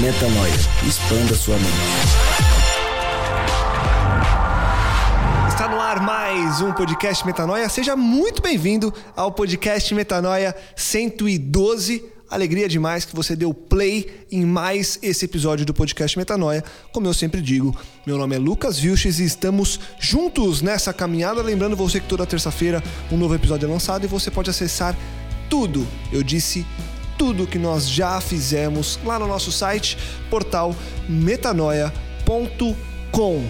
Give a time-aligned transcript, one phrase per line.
[0.00, 0.52] Metanoia.
[0.88, 1.68] Expanda sua mente.
[5.48, 7.68] Está no ar mais um podcast Metanoia.
[7.68, 12.04] Seja muito bem-vindo ao podcast Metanoia 112.
[12.30, 16.64] Alegria demais que você deu play em mais esse episódio do podcast Metanoia.
[16.90, 21.42] Como eu sempre digo, meu nome é Lucas Vilches e estamos juntos nessa caminhada.
[21.42, 24.96] Lembrando você que toda terça-feira um novo episódio é lançado e você pode acessar
[25.50, 25.86] tudo.
[26.10, 26.64] Eu disse
[27.22, 29.96] tudo que nós já fizemos lá no nosso site,
[30.28, 30.74] portal
[31.08, 33.44] metanoia.com.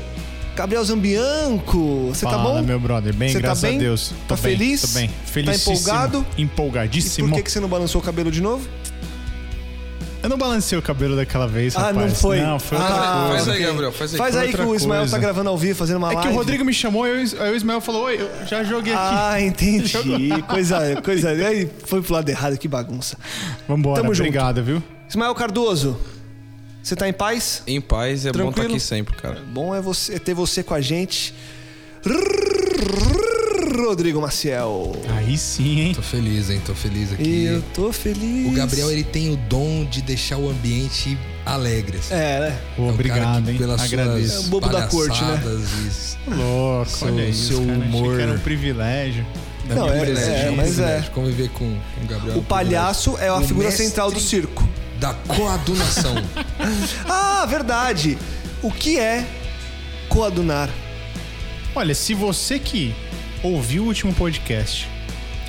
[0.54, 2.62] Gabriel Zambianco, você tá bom?
[2.62, 3.14] meu brother.
[3.14, 3.76] Bem, Você tá graças bem?
[3.76, 4.12] a Deus.
[4.28, 4.82] Tá Tô bem, feliz?
[4.82, 5.10] Tô bem.
[5.46, 6.26] Tá empolgado?
[6.36, 7.28] E Empolgadíssimo.
[7.30, 8.68] por que, que você não balançou o cabelo de novo?
[10.22, 11.96] Eu não balancei o cabelo daquela vez, Ah, rapaz.
[11.96, 12.40] não foi?
[12.40, 13.44] Não, foi outra Ah, coisa.
[13.44, 13.62] Faz aí.
[13.66, 14.18] Gabriel, faz aí.
[14.18, 15.16] Faz aí que o Ismael coisa.
[15.16, 16.28] tá gravando ao vivo, fazendo uma É live.
[16.28, 19.02] que o Rodrigo me chamou, eu, aí o Ismael falou, oi, eu já joguei aqui.
[19.04, 19.92] Ah, entendi.
[20.48, 21.30] coisa, coisa.
[21.30, 23.16] Aí foi pro lado errado, que bagunça.
[23.68, 24.26] Vambora, tamo junto.
[24.28, 24.82] obrigado, viu?
[25.08, 25.98] Ismael Cardoso,
[26.82, 27.62] você tá em paz?
[27.66, 28.60] Em paz, é bom Tranquilo?
[28.66, 29.40] estar aqui sempre, cara.
[29.52, 31.34] Bom é, você, é ter você com a gente.
[33.76, 34.92] Rodrigo Maciel.
[35.16, 35.94] Aí sim, hein?
[35.94, 36.60] Tô feliz, hein?
[36.64, 37.44] Tô feliz aqui.
[37.44, 38.46] Eu tô feliz.
[38.48, 41.98] O Gabriel, ele tem o dom de deixar o ambiente alegre.
[41.98, 42.14] assim.
[42.14, 42.58] É, né?
[42.76, 43.58] Pô, É um cara obrigado, que, hein?
[43.58, 44.20] Pelas Agradeço.
[44.20, 45.40] É o suas bobo da corte, né?
[45.44, 47.72] e Louco, Seu- olha isso, seu cara.
[47.78, 48.16] Achei humor.
[48.16, 49.26] que era um privilégio.
[49.68, 50.30] da Não, é- presença.
[50.30, 50.72] é, um mas é.
[50.82, 51.58] privilégio Conviver com,
[51.94, 52.38] com o Gabriel.
[52.38, 54.68] O palhaço é a O figura central do circo.
[54.98, 56.14] Da coadunação.
[57.08, 58.16] Ah, verdade.
[58.62, 59.24] O que é
[60.08, 60.68] coadunar?
[61.74, 62.94] Olha, se você que
[63.42, 64.88] ouviu o último podcast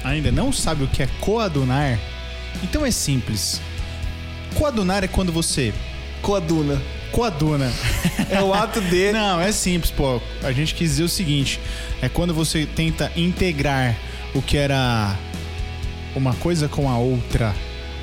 [0.04, 1.98] ainda não sabe o que é coadunar,
[2.62, 3.62] então é simples.
[4.56, 5.74] Coadunar é quando você
[6.22, 6.81] Coaduna.
[7.12, 7.72] coaduna.
[8.30, 9.12] É o ato de.
[9.14, 10.22] Não, é simples, pô.
[10.42, 11.59] A gente quis dizer o seguinte:
[12.02, 13.96] é quando você tenta integrar
[14.34, 15.18] o que era
[16.16, 17.54] uma coisa com a outra.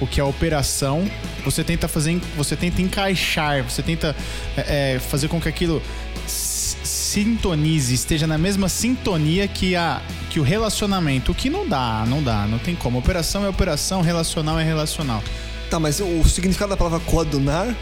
[0.00, 1.10] O que é a operação,
[1.44, 4.16] você tenta fazer, você tenta encaixar, você tenta
[4.56, 5.82] é, é, fazer com que aquilo
[7.10, 10.00] sintonize, esteja na mesma sintonia que, a,
[10.30, 11.32] que o relacionamento.
[11.32, 12.98] O que não dá, não dá, não tem como.
[12.98, 15.22] Operação é operação, relacional é relacional.
[15.68, 17.74] Tá, mas o significado da palavra coadunar?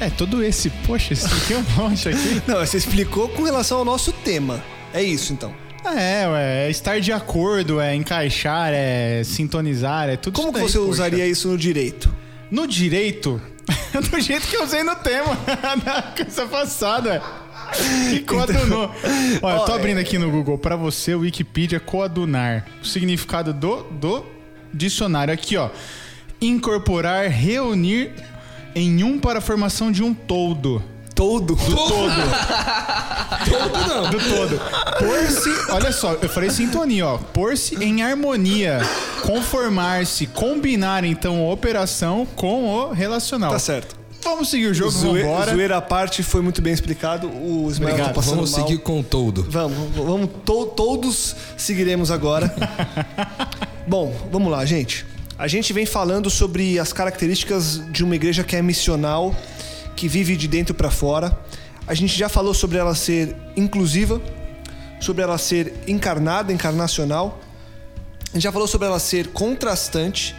[0.00, 2.42] É, todo esse, poxa, expliquei um monte aqui.
[2.48, 4.62] Não, você explicou com relação ao nosso tema.
[4.92, 5.54] É isso, então.
[5.84, 10.72] É, ué, é estar de acordo, é encaixar, é sintonizar, é tudo Como isso que
[10.72, 10.90] você poxa.
[10.90, 12.12] usaria isso no direito?
[12.50, 13.40] No direito,
[14.10, 15.38] do jeito que eu usei no tema,
[15.84, 17.22] na coisa passada.
[18.12, 18.90] E coadunou.
[19.42, 22.66] Olha, eu tô abrindo aqui no Google pra você, o Wikipedia coadunar.
[22.82, 24.24] O significado do, do
[24.72, 25.70] dicionário aqui, ó.
[26.40, 28.12] Incorporar, reunir
[28.74, 30.82] em um para a formação de um todo.
[31.14, 31.54] Todo.
[31.54, 31.76] Todo
[33.88, 34.10] não.
[34.10, 34.60] Do todo.
[34.98, 37.18] Pôr-se, olha só, eu falei sintonia, ó.
[37.18, 38.80] Pôr-se em harmonia,
[39.22, 43.52] conformar-se, combinar então a operação com o relacional.
[43.52, 44.03] Tá certo.
[44.24, 45.52] Vamos seguir o jogo, Zoe, vambora.
[45.52, 47.28] zoeira à parte foi muito bem explicado.
[47.28, 48.66] O Ismael tá passando Vamos mal.
[48.66, 49.44] seguir com todo.
[49.48, 52.52] Vamos, vamos to- todos seguiremos agora.
[53.86, 55.04] Bom, vamos lá, gente.
[55.38, 59.34] A gente vem falando sobre as características de uma igreja que é missional,
[59.94, 61.38] que vive de dentro para fora.
[61.86, 64.20] A gente já falou sobre ela ser inclusiva,
[65.00, 67.40] sobre ela ser encarnada, encarnacional.
[68.30, 70.34] A gente já falou sobre ela ser contrastante.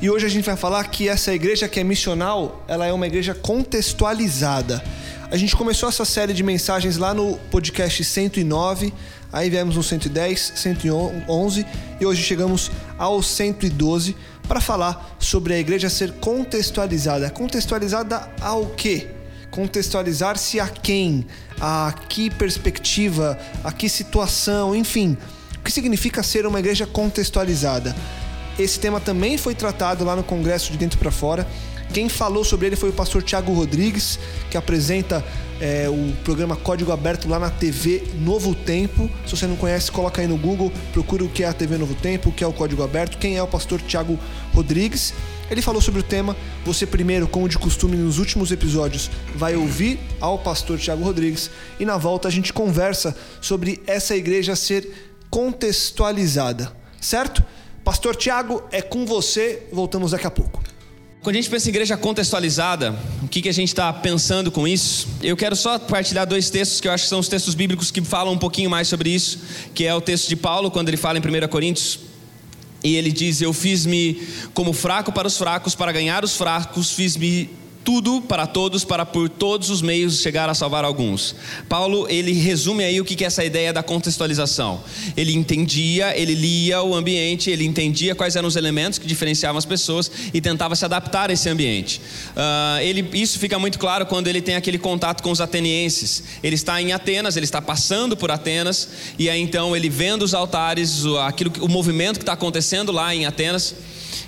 [0.00, 3.06] E hoje a gente vai falar que essa igreja que é missional, ela é uma
[3.06, 4.84] igreja contextualizada.
[5.30, 8.92] A gente começou essa série de mensagens lá no podcast 109,
[9.32, 11.66] aí viemos no 110, 111
[11.98, 14.14] e hoje chegamos ao 112
[14.46, 17.30] para falar sobre a igreja ser contextualizada.
[17.30, 19.08] Contextualizada ao quê?
[19.50, 21.26] Contextualizar-se a quem?
[21.58, 23.38] A que perspectiva?
[23.64, 24.76] A que situação?
[24.76, 25.16] Enfim,
[25.58, 27.96] o que significa ser uma igreja contextualizada?
[28.58, 31.46] Esse tema também foi tratado lá no Congresso de Dentro para Fora
[31.92, 34.18] Quem falou sobre ele foi o pastor Tiago Rodrigues,
[34.50, 35.24] que apresenta
[35.60, 39.10] é, o programa Código Aberto lá na TV Novo Tempo.
[39.26, 41.94] Se você não conhece, coloca aí no Google, procura o que é a TV Novo
[41.94, 44.18] Tempo, o que é o Código Aberto, quem é o pastor Tiago
[44.52, 45.14] Rodrigues.
[45.50, 46.36] Ele falou sobre o tema.
[46.64, 51.84] Você primeiro, como de costume nos últimos episódios, vai ouvir ao pastor Tiago Rodrigues e
[51.84, 57.44] na volta a gente conversa sobre essa igreja ser contextualizada, certo?
[57.86, 59.62] Pastor Tiago, é com você.
[59.70, 60.60] Voltamos daqui a pouco.
[61.22, 62.92] Quando a gente pensa em igreja contextualizada,
[63.22, 65.06] o que, que a gente está pensando com isso?
[65.22, 68.02] Eu quero só partilhar dois textos que eu acho que são os textos bíblicos que
[68.02, 69.38] falam um pouquinho mais sobre isso,
[69.72, 72.00] que é o texto de Paulo, quando ele fala em 1 Coríntios,
[72.82, 74.20] e ele diz: Eu fiz-me
[74.52, 77.48] como fraco para os fracos, para ganhar os fracos, fiz-me
[77.86, 81.36] tudo para todos, para por todos os meios chegar a salvar alguns.
[81.68, 84.82] Paulo, ele resume aí o que é essa ideia da contextualização.
[85.16, 89.64] Ele entendia, ele lia o ambiente, ele entendia quais eram os elementos que diferenciavam as
[89.64, 92.00] pessoas e tentava se adaptar a esse ambiente.
[92.32, 96.24] Uh, ele, isso fica muito claro quando ele tem aquele contato com os atenienses.
[96.42, 100.34] Ele está em Atenas, ele está passando por Atenas, e aí então ele vendo os
[100.34, 103.76] altares, aquilo, o movimento que está acontecendo lá em Atenas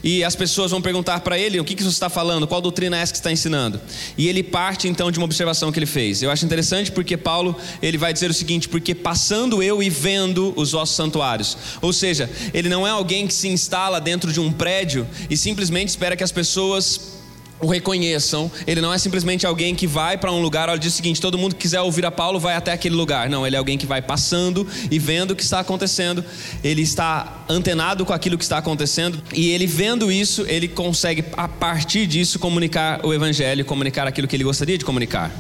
[0.02, 2.46] e as pessoas vão perguntar para ele: o que, que você está falando?
[2.46, 3.81] Qual doutrina é essa que está ensinando?
[4.17, 6.23] E ele parte então de uma observação que ele fez.
[6.23, 10.52] Eu acho interessante porque Paulo ele vai dizer o seguinte: porque passando eu e vendo
[10.56, 11.56] os vossos santuários.
[11.81, 15.88] Ou seja, ele não é alguém que se instala dentro de um prédio e simplesmente
[15.88, 17.18] espera que as pessoas
[17.61, 18.51] o reconheçam.
[18.67, 21.39] Ele não é simplesmente alguém que vai para um lugar, olha, diz o seguinte: todo
[21.39, 23.29] mundo que quiser ouvir a Paulo vai até aquele lugar.
[23.29, 26.25] Não, ele é alguém que vai passando e vendo o que está acontecendo.
[26.63, 31.49] Ele está antenado com aquilo que está acontecendo e ele vendo isso, ele consegue a
[31.49, 35.33] partir disso comunicar o evangelho, comunicar aquilo que ele gostaria de comunicar.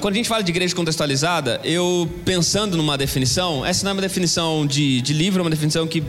[0.00, 4.02] Quando a gente fala de igreja contextualizada, eu pensando numa definição, essa não é uma
[4.02, 6.02] definição de, de livro, é uma definição que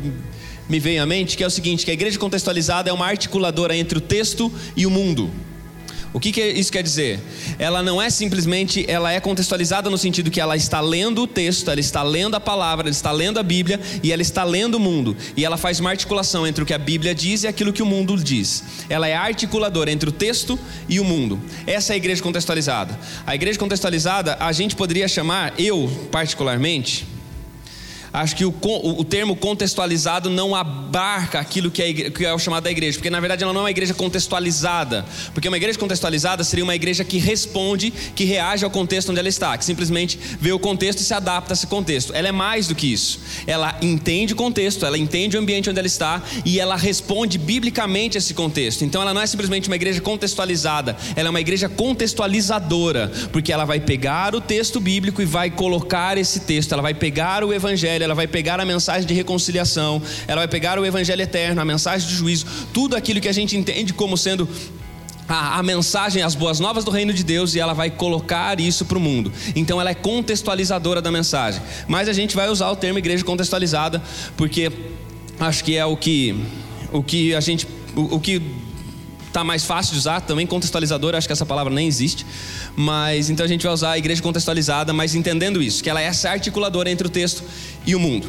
[0.69, 3.75] me veio à mente, que é o seguinte, que a igreja contextualizada é uma articuladora
[3.75, 5.29] entre o texto e o mundo.
[6.11, 7.19] O que, que, isso quer dizer?
[7.59, 11.69] Ela não é simplesmente, ela é contextualizada no sentido que ela está lendo o texto,
[11.69, 14.79] ela está lendo a palavra, ela está lendo a Bíblia e ela está lendo o
[14.79, 15.15] mundo.
[15.37, 17.85] E ela faz uma articulação entre o que a Bíblia diz e aquilo que o
[17.85, 18.63] mundo diz.
[18.89, 20.57] Ela é articuladora entre o texto
[20.87, 21.39] e o mundo.
[21.67, 22.99] Essa é a igreja contextualizada.
[23.27, 27.05] A igreja contextualizada, a gente poderia chamar, eu particularmente,
[28.11, 32.63] acho que o, o, termo contextualizado não abarca aquilo que é, que é o chamado
[32.63, 36.43] da igreja, porque na verdade ela não é uma igreja contextualizada, porque uma igreja contextualizada
[36.43, 40.51] seria uma igreja que responde, que reage ao contexto onde ela está, que simplesmente vê
[40.51, 42.13] o contexto e se adapta a esse contexto.
[42.13, 43.19] Ela é mais do que isso.
[43.45, 48.17] Ela entende o contexto, ela entende o ambiente onde ela está e ela responde biblicamente
[48.17, 48.83] a esse contexto.
[48.83, 53.65] Então ela não é simplesmente uma igreja contextualizada, ela é uma igreja contextualizadora, porque ela
[53.65, 57.98] vai pegar o texto bíblico e vai colocar esse texto, ela vai pegar o evangelho
[57.99, 61.65] Evangelho, ela vai pegar a mensagem de reconciliação, ela vai pegar o Evangelho eterno, a
[61.65, 64.47] mensagem de juízo, tudo aquilo que a gente entende como sendo
[65.27, 68.85] a, a, mensagem, as boas novas do reino de Deus e ela vai colocar isso
[68.85, 69.31] para o mundo.
[69.55, 71.61] Então ela é contextualizadora da mensagem.
[71.87, 74.01] Mas a gente vai usar o termo igreja contextualizada
[74.35, 74.71] porque
[75.39, 76.35] acho que é o que
[76.91, 78.41] o que a gente o, o que
[79.29, 80.21] está mais fácil de usar.
[80.21, 82.25] Também contextualizadora acho que essa palavra nem existe.
[82.75, 86.05] Mas então a gente vai usar a igreja contextualizada mas entendendo isso que ela é
[86.05, 87.43] essa articuladora entre o texto
[87.85, 88.27] e o mundo.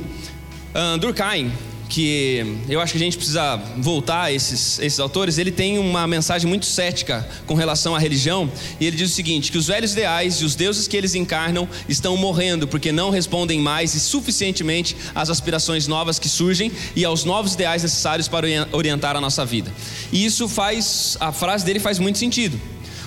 [0.74, 1.52] Uh, Durkheim
[1.90, 6.06] que eu acho que a gente precisa voltar a esses, esses autores, ele tem uma
[6.06, 9.92] mensagem muito cética com relação à religião, e ele diz o seguinte: que os velhos
[9.92, 14.96] ideais e os deuses que eles encarnam estão morrendo porque não respondem mais e suficientemente
[15.14, 19.72] às aspirações novas que surgem e aos novos ideais necessários para orientar a nossa vida.
[20.12, 22.58] E isso faz, a frase dele faz muito sentido.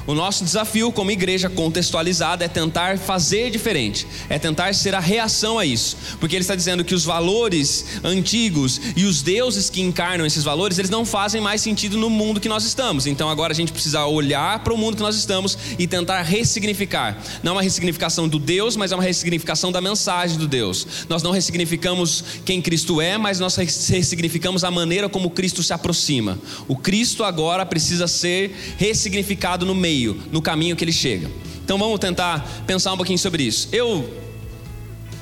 [0.06, 5.58] O nosso desafio como igreja contextualizada é tentar fazer diferente, é tentar ser a reação
[5.58, 10.26] a isso, porque ele está dizendo que os valores antigos e os deuses que encarnam
[10.26, 13.08] esses valores, eles não fazem mais sentido no mundo que nós estamos.
[13.08, 17.18] Então agora a gente precisa olhar para o mundo que nós estamos e tentar ressignificar.
[17.42, 20.86] Não é uma ressignificação do Deus, mas é uma ressignificação da mensagem do Deus.
[21.08, 26.38] Nós não ressignificamos quem Cristo é, mas nós ressignificamos a maneira como Cristo se aproxima.
[26.68, 31.30] O Cristo agora precisa ser ressignificado no meio meio, no caminho que ele chega.
[31.64, 33.70] Então vamos tentar pensar um pouquinho sobre isso.
[33.72, 34.10] Eu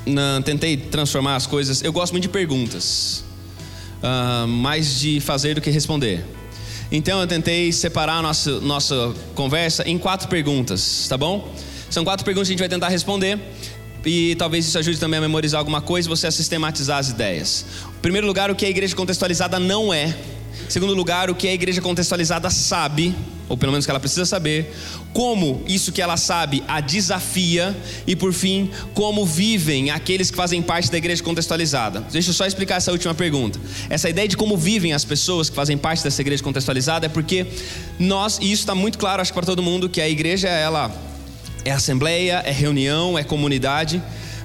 [0.06, 1.84] não, tentei transformar as coisas.
[1.84, 3.24] Eu gosto muito de perguntas,
[4.02, 6.24] uh, mais de fazer do que responder.
[6.92, 11.54] Então eu tentei separar a nossa, nossa conversa em quatro perguntas, tá bom?
[11.90, 13.40] São quatro perguntas que a gente vai tentar responder.
[14.04, 17.66] E talvez isso ajude também a memorizar alguma coisa você a sistematizar as ideias.
[17.98, 20.18] Em primeiro lugar, o que a igreja contextualizada não é.
[20.70, 23.16] Segundo lugar, o que a igreja contextualizada sabe,
[23.50, 24.74] ou pelo menos que ela precisa saber,
[25.14, 27.76] como isso que ela sabe a desafia
[28.08, 32.02] e por fim, como vivem aqueles que fazem parte da igreja contextualizada.
[32.12, 33.60] Deixa eu só explicar essa última pergunta.
[33.90, 37.46] Essa ideia de como vivem as pessoas que fazem parte dessa igreja contextualizada é porque
[38.00, 40.92] nós, e isso está muito claro, acho para todo mundo, que a igreja ela
[41.66, 44.02] é assembleia, é reunião, é comunidade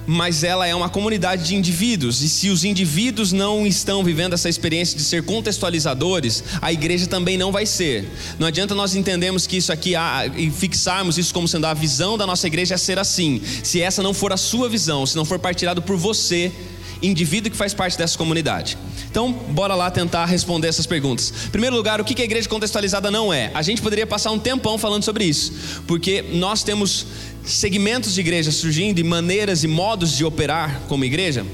[0.07, 4.47] mas ela é uma comunidade de indivíduos, e se os indivíduos não estão vivendo essa
[4.47, 8.09] experiência de ser contextualizadores, a igreja também não vai ser.
[8.39, 9.93] Não adianta nós entendermos que isso aqui
[10.37, 13.41] e fixarmos isso como sendo a visão da nossa igreja é ser assim.
[13.61, 16.51] Se essa não for a sua visão, se não for partilhado por você,
[17.01, 18.77] indivíduo que faz parte dessa comunidade.
[19.09, 21.33] Então, bora lá tentar responder essas perguntas.
[21.47, 23.51] Em primeiro lugar, o que a igreja contextualizada não é?
[23.53, 25.53] A gente poderia passar um tempão falando sobre isso,
[25.87, 27.05] porque nós temos
[27.43, 31.45] segmentos de igreja surgindo e maneiras e modos de operar como igreja,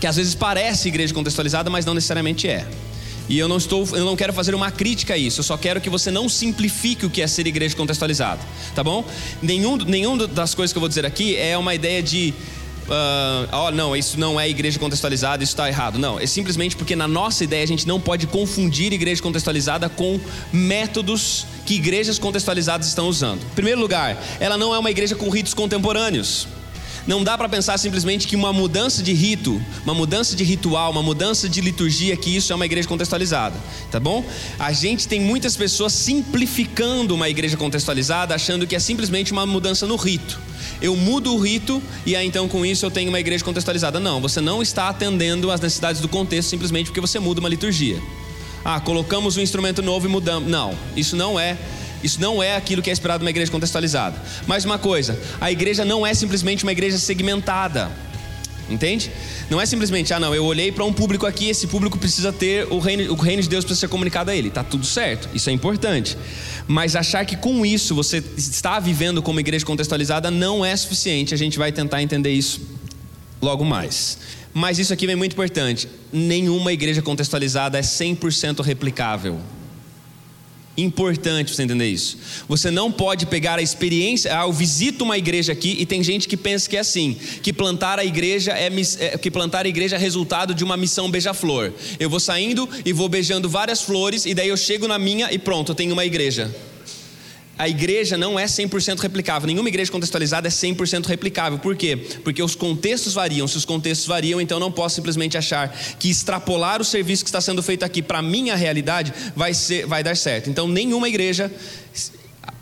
[0.00, 2.66] que às vezes parece igreja contextualizada, mas não necessariamente é.
[3.28, 5.80] E eu não estou, eu não quero fazer uma crítica a isso, eu só quero
[5.80, 8.40] que você não simplifique o que é ser igreja contextualizada,
[8.74, 9.04] tá bom?
[9.42, 12.34] Nenhum, nenhum das coisas que eu vou dizer aqui é uma ideia de
[12.84, 15.98] Uh, oh, não, isso não é igreja contextualizada, isso está errado.
[15.98, 20.20] Não, é simplesmente porque na nossa ideia a gente não pode confundir igreja contextualizada com
[20.52, 23.40] métodos que igrejas contextualizadas estão usando.
[23.42, 26.46] Em primeiro lugar, ela não é uma igreja com ritos contemporâneos.
[27.06, 31.02] Não dá para pensar simplesmente que uma mudança de rito, uma mudança de ritual, uma
[31.02, 33.56] mudança de liturgia, que isso é uma igreja contextualizada,
[33.90, 34.24] tá bom?
[34.58, 39.86] A gente tem muitas pessoas simplificando uma igreja contextualizada, achando que é simplesmente uma mudança
[39.86, 40.40] no rito.
[40.80, 44.00] Eu mudo o rito e aí então com isso eu tenho uma igreja contextualizada.
[44.00, 48.00] Não, você não está atendendo às necessidades do contexto simplesmente porque você muda uma liturgia.
[48.64, 50.48] Ah, colocamos um instrumento novo e mudamos.
[50.48, 51.58] Não, isso não é
[52.04, 54.14] isso não é aquilo que é esperado de uma igreja contextualizada.
[54.46, 57.90] Mais uma coisa, a igreja não é simplesmente uma igreja segmentada.
[58.68, 59.10] Entende?
[59.50, 62.66] Não é simplesmente, ah, não, eu olhei para um público aqui, esse público precisa ter
[62.70, 64.50] o reino, o reino de Deus precisa ser comunicado a ele.
[64.50, 66.16] Tá tudo certo, isso é importante.
[66.66, 71.34] Mas achar que com isso você está vivendo como igreja contextualizada não é suficiente.
[71.34, 72.60] A gente vai tentar entender isso
[73.40, 74.18] logo mais.
[74.54, 75.88] Mas isso aqui é muito importante.
[76.10, 79.40] Nenhuma igreja contextualizada é 100% replicável.
[80.76, 82.18] Importante você entender isso.
[82.48, 84.36] Você não pode pegar a experiência.
[84.36, 87.52] Ah, eu visito uma igreja aqui e tem gente que pensa que é assim, que
[87.52, 91.72] plantar a igreja é, é que plantar a igreja é resultado de uma missão beija-flor.
[92.00, 95.38] Eu vou saindo e vou beijando várias flores e daí eu chego na minha e
[95.38, 96.52] pronto, eu tenho uma igreja
[97.58, 99.46] a igreja não é 100% replicável.
[99.46, 101.58] Nenhuma igreja contextualizada é 100% replicável.
[101.58, 101.96] Por quê?
[102.24, 103.46] Porque os contextos variam.
[103.46, 105.68] Se os contextos variam, então não posso simplesmente achar
[105.98, 109.86] que extrapolar o serviço que está sendo feito aqui para a minha realidade vai, ser,
[109.86, 110.50] vai dar certo.
[110.50, 111.50] Então, nenhuma igreja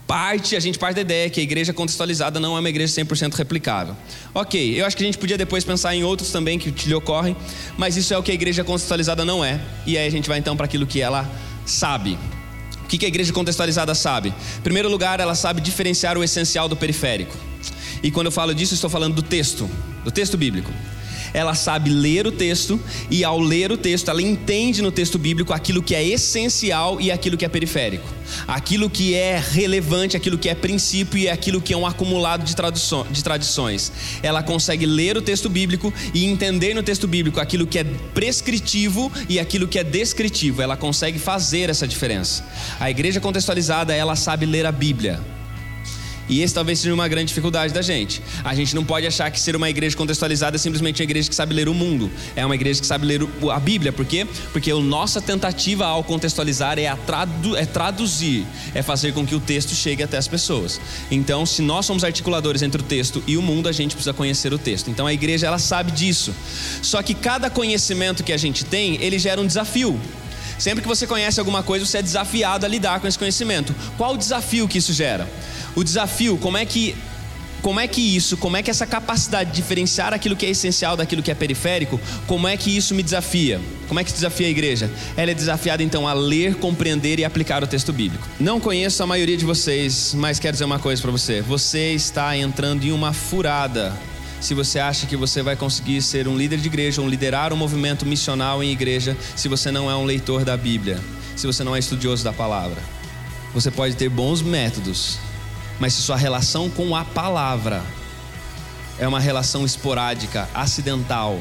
[0.06, 3.32] parte, a gente parte da ideia que a igreja contextualizada não é uma igreja 100%
[3.34, 3.96] replicável.
[4.34, 7.34] Ok, eu acho que a gente podia depois pensar em outros também que lhe ocorrem,
[7.78, 9.58] mas isso é o que a igreja contextualizada não é.
[9.86, 11.26] E aí a gente vai então para aquilo que ela
[11.64, 12.18] sabe
[12.98, 14.28] que a igreja contextualizada sabe?
[14.58, 17.36] Em primeiro lugar, ela sabe diferenciar o essencial do periférico.
[18.02, 19.70] E quando eu falo disso, estou falando do texto,
[20.04, 20.72] do texto bíblico
[21.34, 22.78] ela sabe ler o texto
[23.10, 27.10] e ao ler o texto, ela entende no texto bíblico aquilo que é essencial e
[27.10, 28.08] aquilo que é periférico.
[28.46, 32.54] Aquilo que é relevante, aquilo que é princípio e aquilo que é um acumulado de,
[33.10, 33.92] de tradições.
[34.22, 39.10] Ela consegue ler o texto bíblico e entender no texto bíblico aquilo que é prescritivo
[39.28, 40.62] e aquilo que é descritivo.
[40.62, 42.44] Ela consegue fazer essa diferença.
[42.80, 45.20] A igreja contextualizada, ela sabe ler a Bíblia.
[46.32, 48.22] E esse talvez seja uma grande dificuldade da gente.
[48.42, 51.34] A gente não pode achar que ser uma igreja contextualizada é simplesmente uma igreja que
[51.34, 52.10] sabe ler o mundo.
[52.34, 53.20] É uma igreja que sabe ler
[53.52, 53.92] a Bíblia.
[53.92, 54.26] Por quê?
[54.50, 59.40] Porque a nossa tentativa ao contextualizar é, tradu é traduzir, é fazer com que o
[59.40, 60.80] texto chegue até as pessoas.
[61.10, 64.54] Então, se nós somos articuladores entre o texto e o mundo, a gente precisa conhecer
[64.54, 64.88] o texto.
[64.88, 66.34] Então, a igreja ela sabe disso.
[66.80, 70.00] Só que cada conhecimento que a gente tem, ele gera um desafio.
[70.62, 73.74] Sempre que você conhece alguma coisa, você é desafiado a lidar com esse conhecimento.
[73.98, 75.28] Qual o desafio que isso gera?
[75.74, 76.94] O desafio, como é que
[77.62, 80.96] como é que isso, como é que essa capacidade de diferenciar aquilo que é essencial
[80.96, 83.60] daquilo que é periférico, como é que isso me desafia?
[83.86, 84.90] Como é que desafia a igreja?
[85.16, 88.26] Ela é desafiada então a ler, compreender e aplicar o texto bíblico.
[88.40, 91.40] Não conheço a maioria de vocês, mas quero dizer uma coisa para você.
[91.40, 93.92] Você está entrando em uma furada
[94.40, 97.56] se você acha que você vai conseguir ser um líder de igreja, ou liderar um
[97.56, 100.98] movimento missional em igreja, se você não é um leitor da Bíblia,
[101.36, 102.82] se você não é estudioso da palavra.
[103.54, 105.16] Você pode ter bons métodos,
[105.78, 107.82] mas se sua relação com a palavra
[108.98, 111.40] é uma relação esporádica, acidental,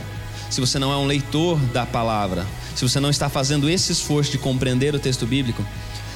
[0.49, 2.45] se você não é um leitor da palavra,
[2.75, 5.65] se você não está fazendo esse esforço de compreender o texto bíblico,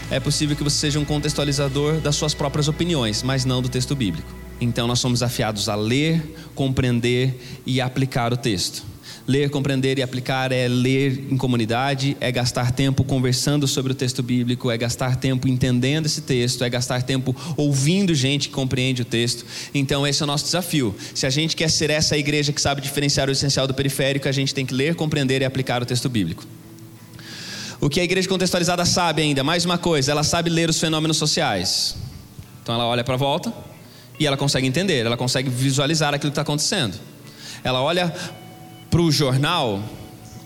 [0.10, 3.96] é possível que você seja um contextualizador das suas próprias opiniões, mas não do texto
[3.96, 4.28] bíblico.
[4.60, 8.84] Então nós somos desafiados a ler, compreender e aplicar o texto.
[9.28, 14.22] Ler, compreender e aplicar é ler em comunidade, é gastar tempo conversando sobre o texto
[14.22, 19.06] bíblico, é gastar tempo entendendo esse texto, é gastar tempo ouvindo gente que compreende o
[19.06, 19.44] texto.
[19.74, 20.96] Então, esse é o nosso desafio.
[21.16, 24.32] Se a gente quer ser essa igreja que sabe diferenciar o essencial do periférico, a
[24.32, 26.44] gente tem que ler, compreender e aplicar o texto bíblico.
[27.82, 31.18] O que a igreja contextualizada sabe ainda, mais uma coisa, ela sabe ler os fenômenos
[31.18, 31.96] sociais.
[32.62, 33.52] Então, ela olha para a volta
[34.20, 36.96] e ela consegue entender, ela consegue visualizar aquilo que está acontecendo.
[37.64, 38.14] Ela olha
[38.96, 39.84] para o jornal,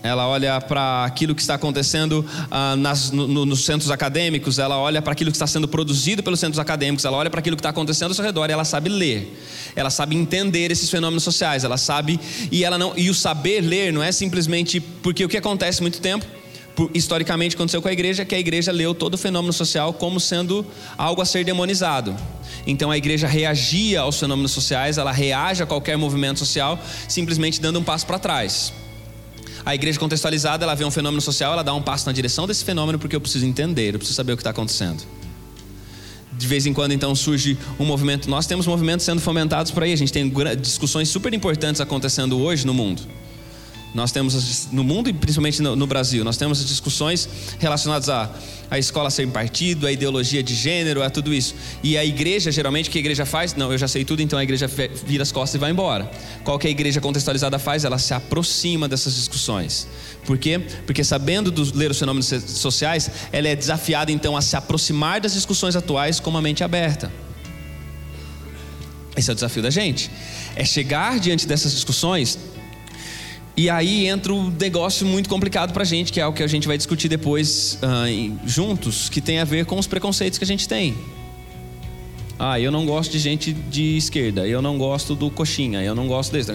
[0.02, 5.00] ela olha para aquilo que está acontecendo ah, nas, no, nos centros acadêmicos, ela olha
[5.00, 7.68] para aquilo que está sendo produzido pelos centros acadêmicos, ela olha para aquilo que está
[7.68, 9.40] acontecendo ao seu redor e ela sabe ler,
[9.76, 12.18] ela sabe entender esses fenômenos sociais, ela sabe
[12.50, 16.00] e ela não e o saber ler não é simplesmente porque o que acontece muito
[16.00, 16.26] tempo
[16.94, 20.64] historicamente aconteceu com a igreja que a igreja leu todo o fenômeno social como sendo
[20.96, 22.14] algo a ser demonizado.
[22.66, 27.80] Então a igreja reagia aos fenômenos sociais, ela reage a qualquer movimento social, simplesmente dando
[27.80, 28.72] um passo para trás.
[29.64, 32.64] A igreja contextualizada, ela vê um fenômeno social, ela dá um passo na direção desse
[32.64, 35.02] fenômeno porque eu preciso entender, eu preciso saber o que está acontecendo.
[36.32, 38.30] De vez em quando, então, surge um movimento.
[38.30, 39.92] Nós temos movimentos sendo fomentados por aí.
[39.92, 43.02] A gente tem discussões super importantes acontecendo hoje no mundo.
[43.92, 47.28] Nós temos, no mundo e principalmente no, no Brasil, nós temos discussões
[47.58, 48.30] relacionadas à,
[48.70, 51.54] à escola ser partido, à ideologia de gênero, a tudo isso.
[51.82, 53.54] E a igreja, geralmente, o que a igreja faz?
[53.54, 54.70] Não, eu já sei tudo, então a igreja
[55.04, 56.08] vira as costas e vai embora.
[56.44, 57.84] Qual que a igreja contextualizada faz?
[57.84, 59.88] Ela se aproxima dessas discussões.
[60.24, 60.60] Por quê?
[60.86, 65.34] Porque sabendo dos, ler os fenômenos sociais, ela é desafiada então a se aproximar das
[65.34, 67.10] discussões atuais com uma mente aberta.
[69.16, 70.10] Esse é o desafio da gente.
[70.54, 72.38] É chegar diante dessas discussões
[73.56, 76.46] e aí entra um negócio muito complicado para a gente, que é o que a
[76.46, 80.46] gente vai discutir depois uh, juntos, que tem a ver com os preconceitos que a
[80.46, 80.96] gente tem.
[82.38, 86.08] Ah, eu não gosto de gente de esquerda, eu não gosto do coxinha, eu não
[86.08, 86.50] gosto desse.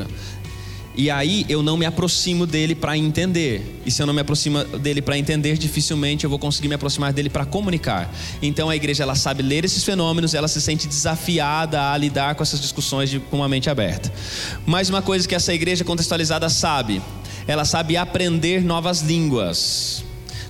[0.98, 3.82] E aí eu não me aproximo dele para entender.
[3.86, 7.12] E se eu não me aproximo dele para entender, dificilmente eu vou conseguir me aproximar
[7.12, 8.14] dele para comunicar.
[8.42, 12.44] Então a igreja ela sabe ler esses fenômenos, ela se sente desafiada a lidar com
[12.44, 14.12] essas discussões de, com uma mente aberta.
[14.66, 17.02] Mais uma coisa que essa igreja contextualizada sabe,
[17.48, 20.04] ela sabe aprender novas línguas.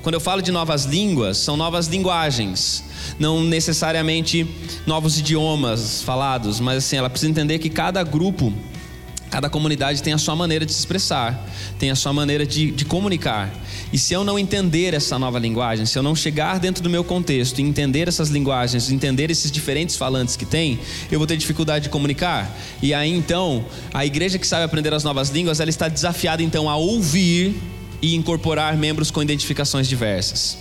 [0.03, 2.83] Quando eu falo de novas línguas, são novas linguagens
[3.19, 4.47] não necessariamente
[4.85, 8.53] novos idiomas falados, mas assim, ela precisa entender que cada grupo
[9.35, 11.45] Cada comunidade tem a sua maneira de se expressar,
[11.77, 13.53] tem a sua maneira de, de, comunicar.
[13.91, 17.03] E se eu não entender essa nova linguagem, se eu não chegar dentro do meu
[17.03, 20.79] contexto e entender essas linguagens, entender esses diferentes falantes que tem,
[21.11, 22.49] eu vou ter dificuldade de comunicar.
[22.81, 26.69] E aí então, a igreja que sabe aprender as novas línguas, ela está desafiada então
[26.69, 27.61] a ouvir
[28.01, 30.57] e incorporar membros com identificações diversas.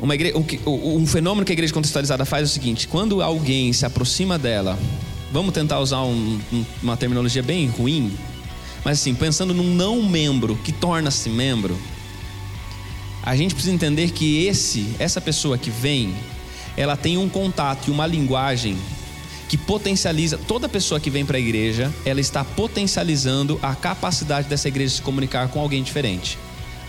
[0.00, 4.38] Igreja, um fenômeno que a igreja contextualizada faz é o seguinte: quando alguém se aproxima
[4.38, 4.78] dela
[5.32, 6.40] vamos tentar usar um,
[6.82, 8.16] uma terminologia bem ruim,
[8.84, 11.76] mas assim, pensando num não membro que torna-se membro,
[13.22, 16.14] a gente precisa entender que esse, essa pessoa que vem,
[16.76, 18.76] ela tem um contato e uma linguagem
[19.48, 24.68] que potencializa toda pessoa que vem para a igreja, ela está potencializando a capacidade dessa
[24.68, 26.38] igreja de se comunicar com alguém diferente.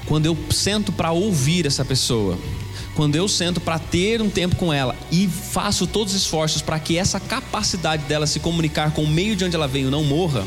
[0.05, 2.37] Quando eu sento para ouvir essa pessoa,
[2.99, 6.77] quando eu sento para ter um tempo com ela e faço todos os esforços para
[6.77, 10.45] que essa capacidade dela se comunicar com o meio de onde ela veio não morra,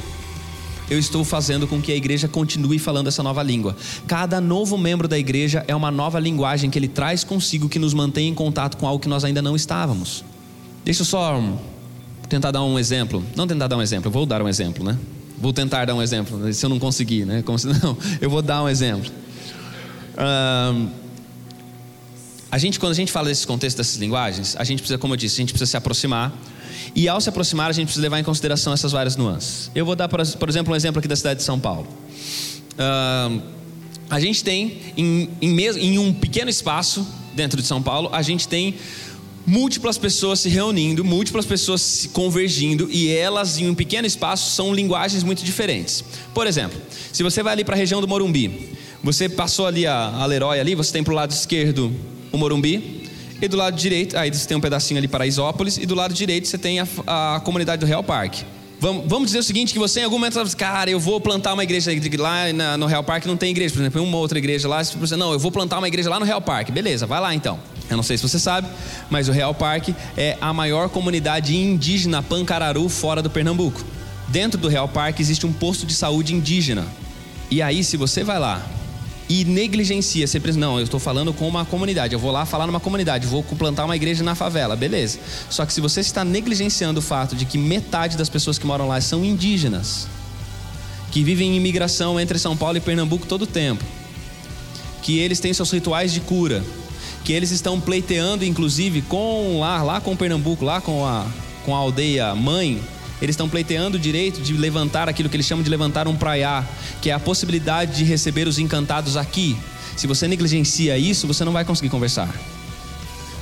[0.90, 3.74] eu estou fazendo com que a igreja continue falando essa nova língua.
[4.06, 7.94] Cada novo membro da igreja é uma nova linguagem que ele traz consigo que nos
[7.94, 10.22] mantém em contato com algo que nós ainda não estávamos.
[10.84, 11.42] Deixa eu só
[12.28, 13.24] tentar dar um exemplo.
[13.34, 14.98] Não tentar dar um exemplo, eu vou dar um exemplo, né?
[15.38, 16.52] Vou tentar dar um exemplo.
[16.52, 17.40] Se eu não conseguir, né?
[17.40, 19.10] Como se não, eu vou dar um exemplo.
[20.18, 21.01] Um,
[22.52, 25.16] a gente, quando a gente fala desse contexto dessas linguagens, a gente precisa, como eu
[25.16, 26.30] disse, a gente precisa se aproximar.
[26.94, 29.70] E ao se aproximar, a gente precisa levar em consideração essas várias nuances.
[29.74, 31.88] Eu vou dar, por exemplo, um exemplo aqui da cidade de São Paulo.
[32.74, 33.40] Uh,
[34.10, 38.46] a gente tem, em, em, em um pequeno espaço dentro de São Paulo, a gente
[38.46, 38.74] tem
[39.46, 44.74] múltiplas pessoas se reunindo, múltiplas pessoas se convergindo e elas em um pequeno espaço são
[44.74, 46.04] linguagens muito diferentes.
[46.34, 46.78] Por exemplo,
[47.14, 50.60] se você vai ali para a região do Morumbi, você passou ali a, a Leroy
[50.60, 51.90] ali, você tem para o lado esquerdo
[52.32, 53.02] o Morumbi.
[53.40, 55.76] E do lado direito, aí você tem um pedacinho ali para Isópolis.
[55.76, 58.42] E do lado direito você tem a, a comunidade do Real Park.
[58.78, 61.52] Vamos, vamos dizer o seguinte: que você em algum momento fala, cara, eu vou plantar
[61.52, 64.68] uma igreja lá na, no Real Park, não tem igreja, por exemplo, uma outra igreja
[64.68, 64.82] lá.
[64.82, 66.70] Você, não, eu vou plantar uma igreja lá no Real Park.
[66.70, 67.60] Beleza, vai lá então.
[67.90, 68.68] Eu não sei se você sabe,
[69.10, 73.84] mas o Real Park é a maior comunidade indígena pancararu fora do Pernambuco.
[74.28, 76.86] Dentro do Real Park existe um posto de saúde indígena.
[77.50, 78.64] E aí, se você vai lá
[79.28, 80.26] e negligencia.
[80.40, 83.42] Pensa, não, eu estou falando com uma comunidade, eu vou lá falar numa comunidade, vou
[83.42, 85.18] plantar uma igreja na favela, beleza.
[85.48, 88.88] Só que se você está negligenciando o fato de que metade das pessoas que moram
[88.88, 90.06] lá são indígenas,
[91.10, 93.84] que vivem em imigração entre São Paulo e Pernambuco todo o tempo,
[95.02, 96.62] que eles têm seus rituais de cura,
[97.24, 101.26] que eles estão pleiteando, inclusive, com lá, lá com Pernambuco, lá com a,
[101.64, 102.80] com a aldeia mãe,
[103.22, 106.66] eles estão pleiteando o direito de levantar aquilo que eles chamam de levantar um praiá,
[107.00, 109.56] que é a possibilidade de receber os encantados aqui.
[109.96, 112.28] Se você negligencia isso, você não vai conseguir conversar.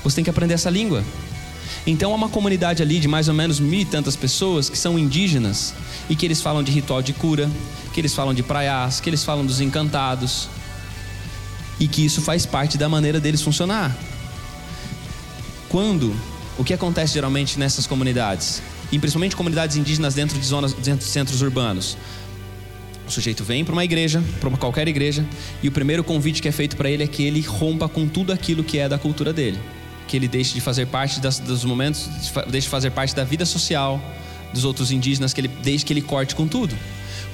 [0.05, 1.03] Você tem que aprender essa língua.
[1.87, 4.99] Então há uma comunidade ali de mais ou menos mil e tantas pessoas que são
[4.99, 5.73] indígenas
[6.11, 7.51] e que eles falam de ritual de cura,
[7.95, 10.47] que eles falam de praiás, que eles falam dos encantados
[11.79, 13.97] e que isso faz parte da maneira deles funcionar.
[15.71, 16.15] Quando
[16.59, 18.61] o que acontece geralmente nessas comunidades,
[18.93, 21.97] e principalmente comunidades indígenas dentro de zonas, dentro de centros urbanos,
[23.07, 25.25] o sujeito vem para uma igreja, para qualquer igreja,
[25.63, 28.33] e o primeiro convite que é feito para ele é que ele rompa com tudo
[28.33, 29.59] aquilo que é da cultura dele
[30.11, 32.11] que ele deixe de fazer parte das, dos momentos,
[32.49, 34.03] deixe de fazer parte da vida social
[34.53, 36.77] dos outros indígenas, que ele deixe que ele corte com tudo.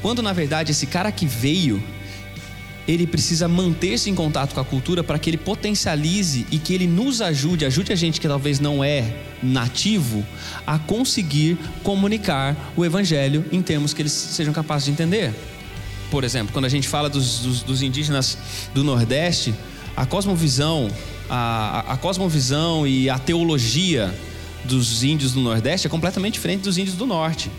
[0.03, 1.83] Quando na verdade esse cara que veio,
[2.87, 6.87] ele precisa manter-se em contato com a cultura para que ele potencialize e que ele
[6.87, 10.25] nos ajude, ajude a gente que talvez não é nativo,
[10.67, 15.35] a conseguir comunicar o evangelho em termos que eles sejam capazes de entender.
[16.11, 18.39] Por exemplo, quando a gente fala dos, dos, dos indígenas
[18.73, 19.55] do Nordeste,
[19.97, 20.89] a cosmovisão
[21.29, 24.15] a, a cosmovisão e a teologia
[24.65, 27.51] dos índios do Nordeste é completamente diferente dos índios do Norte.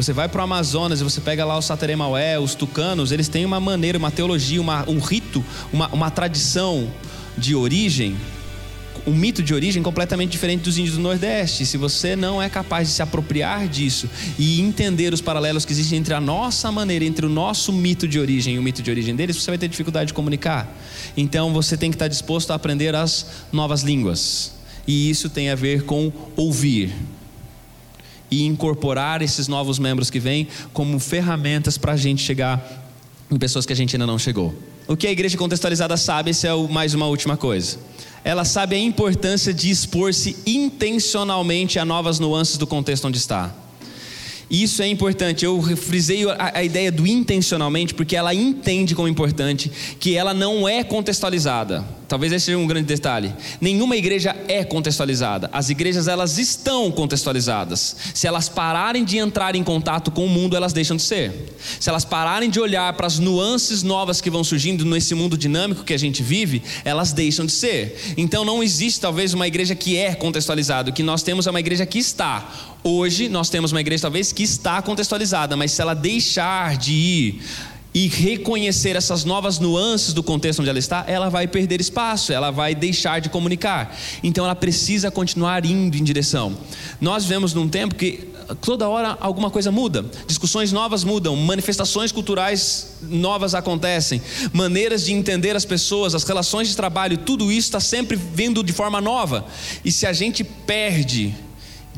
[0.00, 3.44] Você vai para o Amazonas e você pega lá os Sateremaué, os Tucanos, eles têm
[3.44, 6.88] uma maneira, uma teologia, uma, um rito, uma, uma tradição
[7.36, 8.16] de origem
[9.06, 11.64] um mito de origem completamente diferente dos índios do Nordeste.
[11.64, 14.08] Se você não é capaz de se apropriar disso
[14.38, 18.18] e entender os paralelos que existem entre a nossa maneira, entre o nosso mito de
[18.18, 20.66] origem e o mito de origem deles, você vai ter dificuldade de comunicar.
[21.16, 24.52] Então você tem que estar disposto a aprender as novas línguas.
[24.86, 26.94] E isso tem a ver com ouvir
[28.30, 32.86] e incorporar esses novos membros que vêm como ferramentas para a gente chegar
[33.30, 34.54] em pessoas que a gente ainda não chegou.
[34.86, 37.78] O que a igreja contextualizada sabe, essa é mais uma última coisa
[38.24, 43.54] ela sabe a importância de expor-se intencionalmente a novas nuances do contexto onde está.
[44.50, 45.44] Isso é importante.
[45.44, 50.68] Eu frisei a, a, ideia do intencionalmente porque ela entende como importante que ela não
[50.68, 51.84] é contextualizada.
[52.10, 53.32] Talvez esse seja um grande detalhe.
[53.60, 55.48] Nenhuma igreja é contextualizada.
[55.52, 57.94] As igrejas elas estão contextualizadas.
[58.12, 61.54] Se elas pararem de entrar em contato com o mundo, elas deixam de ser.
[61.78, 65.84] Se elas pararem de olhar para as nuances novas que vão surgindo nesse mundo dinâmico
[65.84, 67.96] que a gente vive, elas deixam de ser.
[68.16, 70.90] Então não existe talvez uma igreja que é contextualizada.
[70.90, 72.72] O que nós temos é uma igreja que está.
[72.82, 77.42] Hoje nós temos uma igreja talvez que está contextualizada, mas se ela deixar de ir
[77.92, 82.50] e reconhecer essas novas nuances do contexto onde ela está, ela vai perder espaço, ela
[82.50, 83.96] vai deixar de comunicar.
[84.22, 86.56] Então ela precisa continuar indo em direção.
[87.00, 92.96] Nós vivemos num tempo que toda hora alguma coisa muda, discussões novas mudam, manifestações culturais
[93.02, 94.20] novas acontecem,
[94.52, 98.72] maneiras de entender as pessoas, as relações de trabalho, tudo isso está sempre vindo de
[98.72, 99.46] forma nova.
[99.84, 101.34] E se a gente perde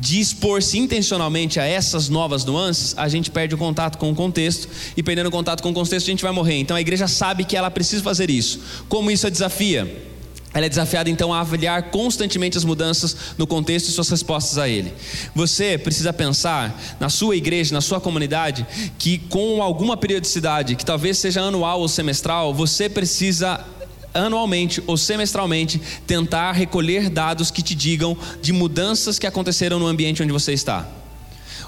[0.03, 4.67] de expor-se intencionalmente a essas novas nuances, a gente perde o contato com o contexto,
[4.97, 6.59] e perdendo o contato com o contexto, a gente vai morrer.
[6.59, 8.59] Então a igreja sabe que ela precisa fazer isso.
[8.89, 10.11] Como isso a desafia?
[10.53, 14.67] Ela é desafiada então a avaliar constantemente as mudanças no contexto e suas respostas a
[14.67, 14.93] ele.
[15.33, 18.67] Você precisa pensar na sua igreja, na sua comunidade,
[18.99, 23.65] que com alguma periodicidade, que talvez seja anual ou semestral, você precisa
[24.13, 30.21] anualmente ou semestralmente tentar recolher dados que te digam de mudanças que aconteceram no ambiente
[30.21, 30.87] onde você está.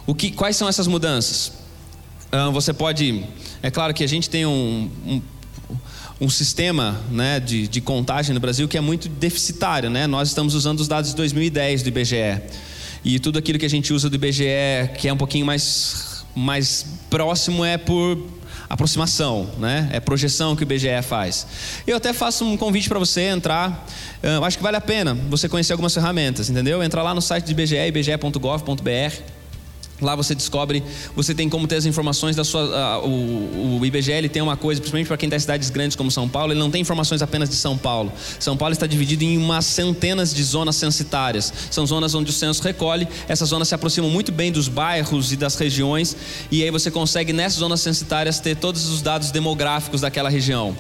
[0.06, 1.52] O que, quais são essas mudanças?
[2.32, 3.26] Ah, você pode,
[3.62, 5.22] é claro que a gente tem um, um
[6.20, 9.90] um sistema né, de, de, contagem no Brasil que é muito deficitário.
[9.90, 10.08] Né?
[10.08, 12.42] Nós estamos usando os dados de 2010 do IBGE.
[13.04, 14.46] E tudo aquilo que a gente usa do IBGE,
[14.98, 18.18] que é um pouquinho mais, mais próximo, é por
[18.70, 19.90] aproximação, né?
[19.92, 21.48] É projeção que o IBGE faz.
[21.86, 23.86] Eu até faço um convite para você entrar.
[24.22, 26.84] Eu acho que vale a pena você conhecer algumas ferramentas, entendeu?
[26.84, 29.36] Entrar lá no site do IBGE, ibge.gov.br
[30.02, 30.84] Lá você descobre,
[31.16, 33.02] você tem como ter as informações da sua.
[33.02, 36.12] Uh, o, o IBGE tem uma coisa, principalmente para quem está em cidades grandes como
[36.12, 38.12] São Paulo, ele não tem informações apenas de São Paulo.
[38.38, 41.54] São Paulo está dividido em umas centenas de zonas censitárias.
[41.72, 45.38] São zonas onde o censo recolhe, essas zonas se aproximam muito bem dos bairros e
[45.38, 46.16] das regiões,
[46.52, 50.76] e aí você consegue nessas zonas censitárias ter todos os dados demográficos daquela região.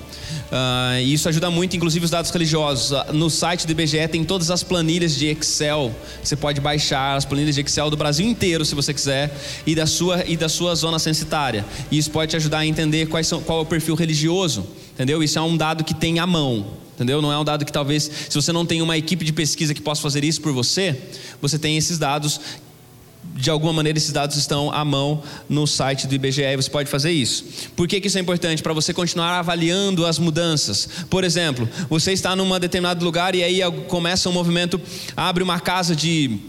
[0.45, 2.91] Uh, isso ajuda muito, inclusive os dados religiosos.
[2.91, 5.93] Uh, no site do IBGE tem todas as planilhas de Excel.
[6.23, 9.87] Você pode baixar as planilhas de Excel do Brasil inteiro, se você quiser, e da
[9.87, 11.65] sua, e da sua zona censitária.
[11.89, 14.67] E isso pode te ajudar a entender quais são, qual é o perfil religioso.
[14.93, 15.21] Entendeu?
[15.23, 16.65] Isso é um dado que tem à mão.
[16.95, 17.21] Entendeu?
[17.21, 19.81] Não é um dado que talvez, se você não tem uma equipe de pesquisa que
[19.81, 20.97] possa fazer isso por você,
[21.41, 22.39] você tem esses dados
[23.35, 26.89] de alguma maneira esses dados estão à mão no site do IBGE e você pode
[26.89, 27.45] fazer isso.
[27.75, 28.63] Por que, que isso é importante?
[28.63, 30.87] Para você continuar avaliando as mudanças.
[31.09, 34.79] Por exemplo, você está num determinado lugar e aí começa um movimento,
[35.17, 36.39] abre uma casa de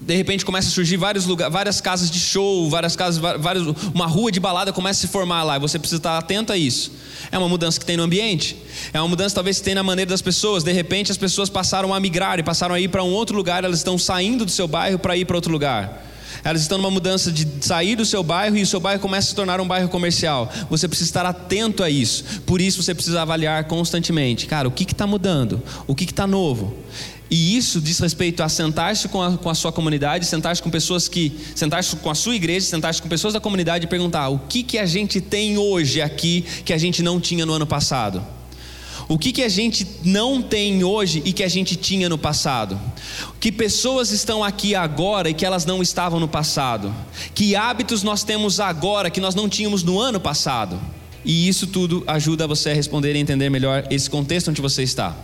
[0.00, 4.06] de repente começa a surgir vários lugares, várias casas de show, várias casas, vários, uma
[4.06, 5.56] rua de balada começa a se formar lá.
[5.56, 6.92] E você precisa estar atento a isso.
[7.30, 8.56] É uma mudança que tem no ambiente.
[8.94, 10.64] É uma mudança talvez que tem na maneira das pessoas.
[10.64, 13.62] De repente as pessoas passaram a migrar e passaram a ir para um outro lugar.
[13.62, 16.09] Elas estão saindo do seu bairro para ir para outro lugar.
[16.42, 19.30] Elas estão numa mudança de sair do seu bairro e o seu bairro começa a
[19.30, 20.50] se tornar um bairro comercial.
[20.68, 22.42] Você precisa estar atento a isso.
[22.46, 24.46] Por isso você precisa avaliar constantemente.
[24.46, 25.62] Cara, o que está mudando?
[25.86, 26.76] O que está novo?
[27.30, 31.06] E isso diz respeito a sentar-se com a, com a sua comunidade, sentar-se com pessoas
[31.06, 31.32] que.
[31.54, 34.78] sentar-se com a sua igreja, sentar-se com pessoas da comunidade e perguntar: o que, que
[34.78, 38.39] a gente tem hoje aqui que a gente não tinha no ano passado?
[39.10, 42.80] O que, que a gente não tem hoje e que a gente tinha no passado?
[43.40, 46.94] Que pessoas estão aqui agora e que elas não estavam no passado?
[47.34, 50.80] Que hábitos nós temos agora que nós não tínhamos no ano passado?
[51.24, 55.16] E isso tudo ajuda você a responder e entender melhor esse contexto onde você está.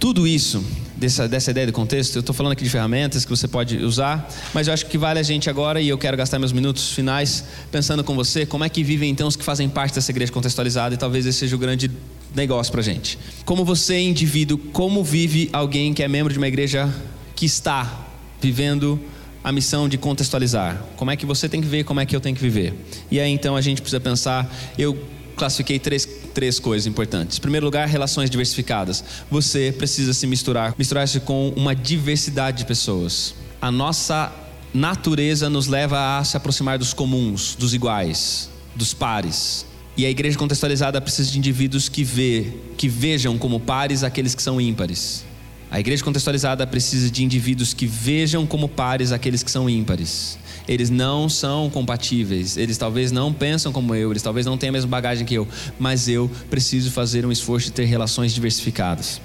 [0.00, 0.64] Tudo isso,
[0.96, 4.26] dessa, dessa ideia de contexto, eu estou falando aqui de ferramentas que você pode usar,
[4.54, 7.44] mas eu acho que vale a gente agora, e eu quero gastar meus minutos finais
[7.70, 10.94] pensando com você, como é que vivem então os que fazem parte dessa igreja contextualizada,
[10.94, 11.90] e talvez esse seja o grande
[12.34, 13.18] negócio para a gente.
[13.44, 16.92] Como você, indivíduo, como vive alguém que é membro de uma igreja
[17.34, 18.06] que está
[18.40, 19.00] vivendo
[19.42, 20.82] a missão de contextualizar?
[20.96, 22.74] Como é que você tem que ver, como é que eu tenho que viver?
[23.10, 24.98] E aí então a gente precisa pensar, eu
[25.36, 27.38] classifiquei três, três coisas importantes.
[27.38, 29.02] Em primeiro lugar, relações diversificadas.
[29.30, 33.34] Você precisa se misturar, misturar-se com uma diversidade de pessoas.
[33.62, 34.32] A nossa
[34.74, 39.64] natureza nos leva a se aproximar dos comuns, dos iguais, dos pares.
[39.98, 44.42] E a igreja contextualizada precisa de indivíduos que, vê, que vejam como pares aqueles que
[44.42, 45.24] são ímpares.
[45.70, 50.90] A igreja contextualizada precisa de indivíduos que vejam como pares aqueles que são ímpares eles
[50.90, 54.90] não são compatíveis, eles talvez não pensam como eu, eles talvez não tenham a mesma
[54.90, 59.18] bagagem que eu, mas eu preciso fazer um esforço de ter relações diversificadas.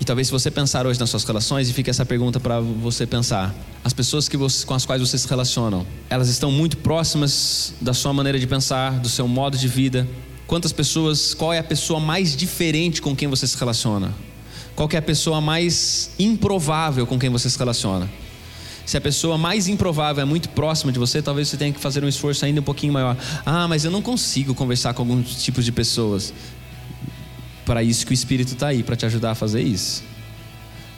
[0.00, 3.06] E talvez se você pensar hoje nas suas relações e fique essa pergunta para você
[3.06, 7.74] pensar: as pessoas que você, com as quais você se relaciona, elas estão muito próximas
[7.80, 10.08] da sua maneira de pensar, do seu modo de vida?
[10.46, 14.12] Quantas pessoas, qual é a pessoa mais diferente com quem você se relaciona?
[14.74, 18.10] Qual é a pessoa mais improvável com quem você se relaciona?
[18.86, 22.02] Se a pessoa mais improvável é muito próxima de você, talvez você tenha que fazer
[22.02, 23.16] um esforço ainda um pouquinho maior.
[23.44, 26.32] Ah, mas eu não consigo conversar com alguns tipos de pessoas.
[27.64, 30.02] Para isso que o Espírito está aí, para te ajudar a fazer isso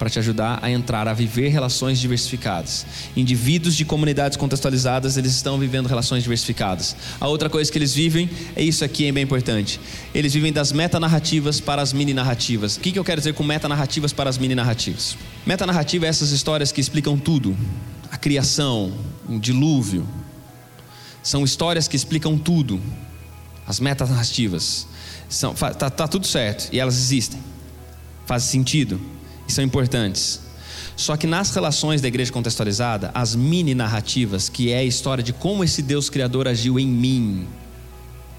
[0.03, 2.85] para te ajudar a entrar, a viver relações diversificadas.
[3.17, 6.97] Indivíduos de comunidades contextualizadas, eles estão vivendo relações diversificadas.
[7.21, 9.79] A outra coisa que eles vivem é isso aqui, é bem importante.
[10.13, 12.79] Eles vivem das metanarrativas para as mini-narrativas.
[12.79, 15.17] O que, eu quero dizer com metanarrativas para as mini-narrativas?
[15.47, 17.57] Metanarrativa é essas histórias que explicam tudo.
[18.11, 18.93] A criação,
[19.29, 20.05] o dilúvio.
[21.23, 22.81] São histórias que explicam tudo.
[23.69, 24.89] As metanarrativas.
[25.33, 27.41] São, tá, tá tudo certo e elas existem.
[28.27, 29.01] Faz sentido
[29.47, 30.41] que são importantes.
[30.95, 35.33] Só que nas relações da igreja contextualizada, as mini narrativas, que é a história de
[35.33, 37.49] como esse Deus criador agiu em mim,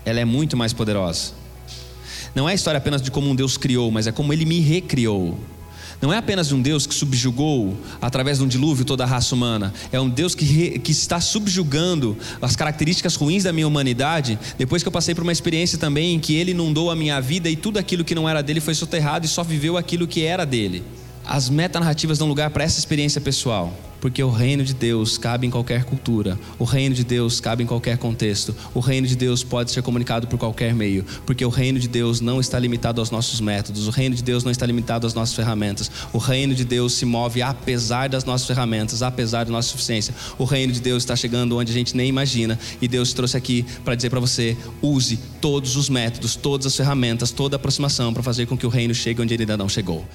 [0.06, 1.32] ela é muito mais poderosa.
[2.36, 4.60] Não é a história apenas de como um Deus criou, mas é como ele me
[4.60, 5.40] recriou.
[6.04, 9.74] Não é apenas um Deus que subjugou através de um dilúvio toda a raça humana.
[9.90, 14.38] É um Deus que, re, que está subjugando as características ruins da minha humanidade.
[14.58, 17.50] Depois que eu passei por uma experiência também em que Ele inundou a minha vida
[17.50, 20.46] e tudo aquilo que não era dele foi soterrado e só viveu aquilo que era
[20.46, 20.84] dele.
[21.24, 25.50] As metanarrativas dão lugar para essa experiência pessoal, porque o reino de Deus cabe em
[25.50, 29.72] qualquer cultura, o reino de Deus cabe em qualquer contexto, o reino de Deus pode
[29.72, 33.40] ser comunicado por qualquer meio, porque o reino de Deus não está limitado aos nossos
[33.40, 36.96] métodos, o reino de Deus não está limitado às nossas ferramentas, o reino de Deus
[36.96, 40.14] se move apesar das nossas ferramentas, apesar da nossa suficiência.
[40.38, 43.66] O reino de Deus está chegando onde a gente nem imagina, e Deus trouxe aqui
[43.86, 48.22] para dizer para você: use todos os métodos, todas as ferramentas, toda a aproximação para
[48.22, 50.06] fazer com que o reino chegue onde ele ainda não chegou.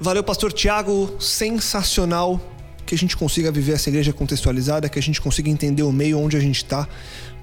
[0.00, 1.16] Valeu, pastor Tiago.
[1.18, 2.40] Sensacional
[2.88, 6.18] que a gente consiga viver essa igreja contextualizada, que a gente consiga entender o meio
[6.18, 6.88] onde a gente está,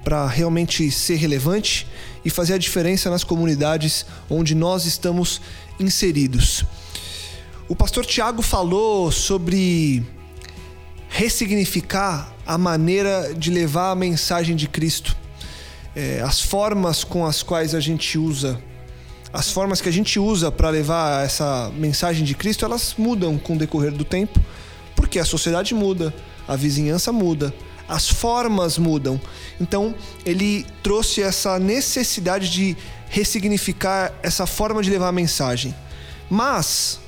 [0.02, 1.86] para realmente ser relevante
[2.24, 5.40] e fazer a diferença nas comunidades onde nós estamos
[5.78, 6.64] inseridos.
[7.68, 10.04] O pastor Tiago falou sobre
[11.08, 15.16] ressignificar a maneira de levar a mensagem de Cristo,
[15.94, 18.60] é, as formas com as quais a gente usa
[19.32, 23.54] as formas que a gente usa para levar essa mensagem de Cristo, elas mudam com
[23.54, 24.40] o decorrer do tempo,
[24.96, 26.12] porque a sociedade muda,
[26.48, 27.54] a vizinhança muda,
[27.88, 29.20] as formas mudam.
[29.60, 32.76] Então, ele trouxe essa necessidade de
[33.08, 35.72] ressignificar essa forma de levar a mensagem.
[36.28, 36.98] Mas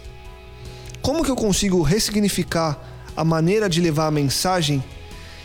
[1.03, 2.79] como que eu consigo ressignificar
[3.17, 4.83] a maneira de levar a mensagem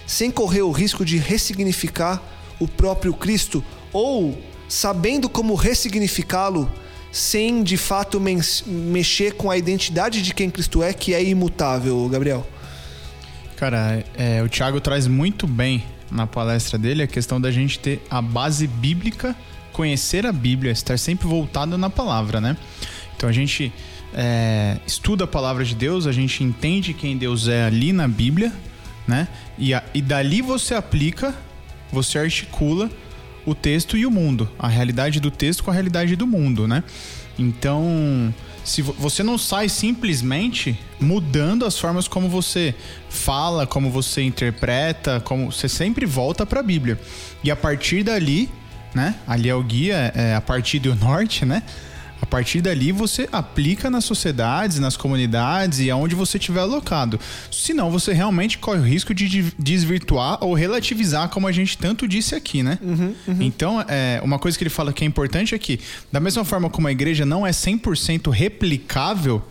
[0.05, 2.21] sem correr o risco de ressignificar
[2.59, 6.71] o próprio Cristo ou sabendo como ressignificá-lo
[7.13, 8.19] sem de fato
[8.65, 12.45] mexer com a identidade de quem Cristo é, que é imutável, Gabriel?
[13.55, 18.01] Cara, é, o Thiago traz muito bem na palestra dele a questão da gente ter
[18.09, 19.35] a base bíblica,
[19.71, 22.57] conhecer a Bíblia, estar sempre voltado na palavra, né?
[23.15, 23.71] Então a gente
[24.13, 28.51] é, estuda a palavra de Deus, a gente entende quem Deus é ali na Bíblia,
[29.07, 29.27] né?
[29.57, 31.33] E, a- e dali você aplica,
[31.91, 32.89] você articula
[33.45, 36.83] o texto e o mundo, a realidade do texto com a realidade do mundo, né?
[37.37, 42.75] Então, se vo- você não sai simplesmente mudando as formas como você
[43.09, 46.99] fala, como você interpreta, como você sempre volta para a Bíblia.
[47.43, 48.49] E a partir dali,
[48.93, 49.15] né?
[49.27, 51.63] Ali é o guia, é a partir do norte, né?
[52.23, 57.19] A partir dali você aplica nas sociedades, nas comunidades e aonde você estiver alocado.
[57.51, 62.07] Senão você realmente corre o risco de de- desvirtuar ou relativizar, como a gente tanto
[62.07, 62.79] disse aqui, né?
[63.41, 65.81] Então, é, uma coisa que ele fala que é importante é que,
[66.13, 69.43] da mesma forma como a igreja não é 100% replicável,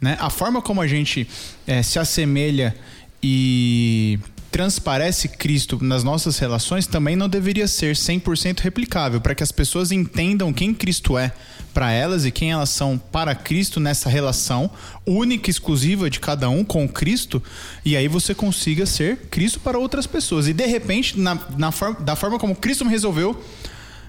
[0.00, 0.16] né?
[0.20, 1.26] A forma como a gente
[1.66, 2.72] é, se assemelha
[3.20, 4.18] e
[4.52, 9.90] transparece Cristo nas nossas relações também não deveria ser 100% replicável, para que as pessoas
[9.90, 11.32] entendam quem Cristo é
[11.72, 14.70] para elas e quem elas são para Cristo nessa relação
[15.06, 17.42] única e exclusiva de cada um com Cristo,
[17.82, 20.46] e aí você consiga ser Cristo para outras pessoas.
[20.46, 23.42] E de repente, na, na forma, da forma como Cristo me resolveu,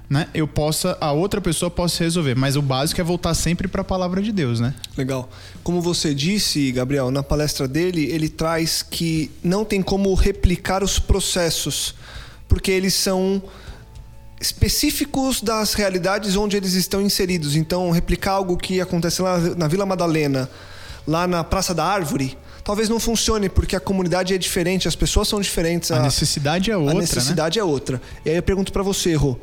[0.09, 2.35] né, eu possa, a outra pessoa possa resolver.
[2.35, 4.73] Mas o básico é voltar sempre para a palavra de Deus, né?
[4.97, 5.29] Legal.
[5.63, 10.99] Como você disse, Gabriel, na palestra dele, ele traz que não tem como replicar os
[10.99, 11.95] processos,
[12.47, 13.41] porque eles são
[14.39, 17.55] específicos das realidades onde eles estão inseridos.
[17.55, 20.49] Então, replicar algo que acontece lá na Vila Madalena,
[21.07, 25.29] lá na Praça da Árvore, talvez não funcione, porque a comunidade é diferente, as pessoas
[25.29, 25.91] são diferentes.
[25.91, 27.01] A necessidade é outra, A né?
[27.01, 28.01] necessidade é outra.
[28.25, 29.37] E aí eu pergunto para você, Rô,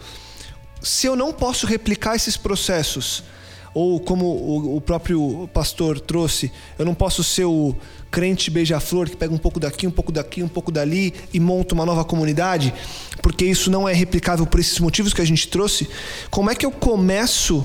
[0.83, 3.23] se eu não posso replicar esses processos,
[3.73, 7.75] ou como o, próprio pastor trouxe, eu não posso ser o
[8.11, 11.75] crente beija-flor que pega um pouco daqui, um pouco daqui, um pouco dali e monta
[11.75, 12.75] uma nova comunidade,
[13.23, 15.89] porque isso não é replicável por esses motivos que a gente trouxe.
[16.31, 17.65] Como é que eu começo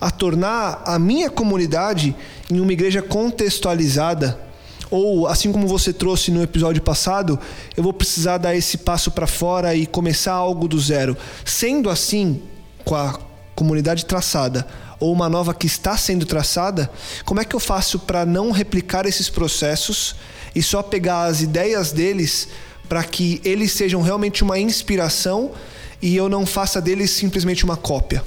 [0.00, 2.14] a tornar a minha comunidade
[2.50, 4.45] em uma igreja contextualizada?
[4.90, 7.38] Ou, assim como você trouxe no episódio passado,
[7.76, 11.16] eu vou precisar dar esse passo para fora e começar algo do zero.
[11.44, 12.42] Sendo assim,
[12.84, 13.18] com a
[13.54, 14.66] comunidade traçada,
[15.00, 16.90] ou uma nova que está sendo traçada,
[17.24, 20.14] como é que eu faço para não replicar esses processos
[20.54, 22.48] e só pegar as ideias deles
[22.88, 25.52] para que eles sejam realmente uma inspiração
[26.00, 28.24] e eu não faça deles simplesmente uma cópia?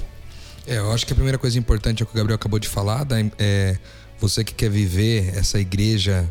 [0.66, 2.68] É, eu acho que a primeira coisa importante é o que o Gabriel acabou de
[2.68, 3.78] falar, da, é
[4.18, 6.28] você que quer viver essa igreja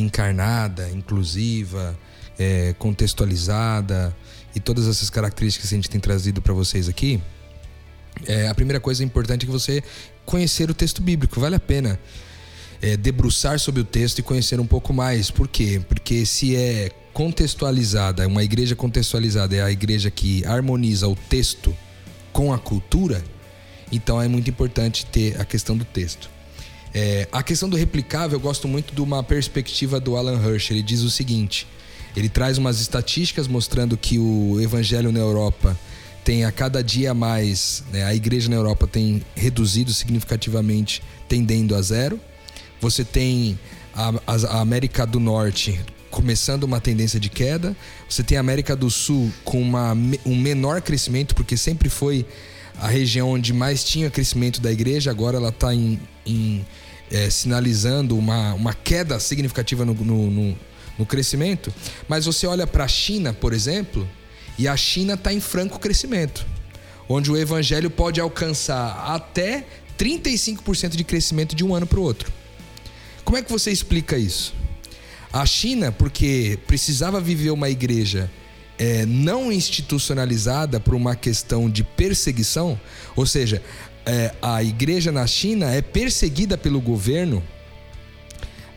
[0.00, 1.98] encarnada, inclusiva,
[2.38, 4.16] é, contextualizada
[4.54, 7.20] e todas essas características que a gente tem trazido para vocês aqui.
[8.26, 9.82] É, a primeira coisa importante é que você
[10.24, 11.98] conhecer o texto bíblico, vale a pena
[12.82, 15.30] é, debruçar sobre o texto e conhecer um pouco mais.
[15.30, 15.80] Por quê?
[15.88, 21.76] Porque se é contextualizada, uma igreja contextualizada é a igreja que harmoniza o texto
[22.32, 23.22] com a cultura,
[23.90, 26.30] então é muito importante ter a questão do texto.
[26.94, 30.70] É, a questão do replicável, eu gosto muito de uma perspectiva do Alan Hirsch.
[30.70, 31.66] Ele diz o seguinte:
[32.16, 35.78] ele traz umas estatísticas mostrando que o evangelho na Europa
[36.24, 41.80] tem a cada dia mais, né, a igreja na Europa tem reduzido significativamente, tendendo a
[41.82, 42.20] zero.
[42.80, 43.58] Você tem
[43.94, 47.76] a, a- América do Norte começando uma tendência de queda.
[48.08, 49.92] Você tem a América do Sul com uma,
[50.26, 52.26] um menor crescimento, porque sempre foi
[52.80, 56.64] a região onde mais tinha crescimento da igreja, agora ela está em, em,
[57.10, 60.58] eh, sinalizando uma, uma queda significativa no, no, no-
[60.98, 61.72] no crescimento.
[62.08, 64.06] Mas você olha para a China, por exemplo,
[64.58, 66.44] e a China está em franco crescimento,
[67.08, 69.64] onde o evangelho pode alcançar até
[69.98, 72.30] 35% de crescimento de um ano para o outro.
[73.24, 74.52] Como é que você explica isso?
[75.32, 78.30] A China, porque precisava viver uma igreja
[78.80, 82.80] é, não institucionalizada por uma questão de perseguição,
[83.14, 83.62] ou seja,
[84.06, 87.42] é, a igreja na China é perseguida pelo governo,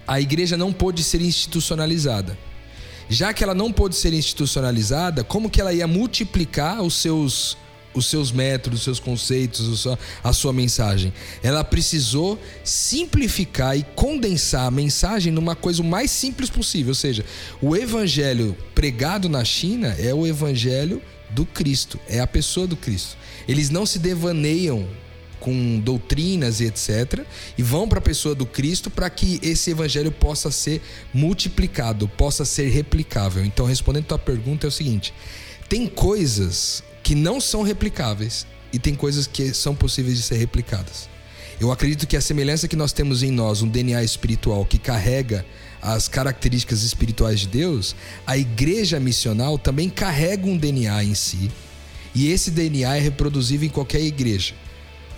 [0.05, 2.37] a igreja não pôde ser institucionalizada.
[3.07, 7.57] Já que ela não pôde ser institucionalizada, como que ela ia multiplicar os seus
[7.93, 9.88] os seus métodos, os seus conceitos,
[10.23, 11.13] a sua mensagem?
[11.41, 16.91] Ela precisou simplificar e condensar a mensagem numa coisa o mais simples possível.
[16.91, 17.26] Ou seja,
[17.61, 23.17] o evangelho pregado na China é o evangelho do Cristo, é a pessoa do Cristo.
[23.47, 24.88] Eles não se devaneiam
[25.43, 27.26] com doutrinas e etc.
[27.57, 30.82] E vão para a pessoa do Cristo para que esse evangelho possa ser
[31.13, 33.43] multiplicado, possa ser replicável.
[33.43, 35.13] Então, respondendo a tua pergunta, é o seguinte:
[35.67, 41.10] tem coisas que não são replicáveis e tem coisas que são possíveis de ser replicadas.
[41.60, 45.45] Eu acredito que a semelhança que nós temos em nós, um DNA espiritual que carrega
[45.82, 47.95] as características espirituais de Deus,
[48.26, 51.51] a igreja missional também carrega um DNA em si.
[52.16, 54.56] E esse DNA é reproduzível em qualquer igreja.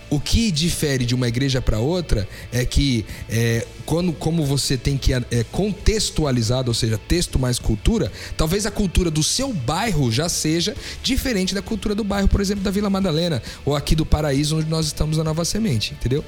[0.08, 4.96] O que difere de uma igreja para outra é que é, quando, como você tem
[4.96, 10.28] que é, contextualizado, ou seja, texto mais cultura, talvez a cultura do seu bairro já
[10.28, 14.58] seja diferente da cultura do bairro, por exemplo, da Vila Madalena ou aqui do Paraíso,
[14.58, 16.24] onde nós estamos na Nova Semente, entendeu?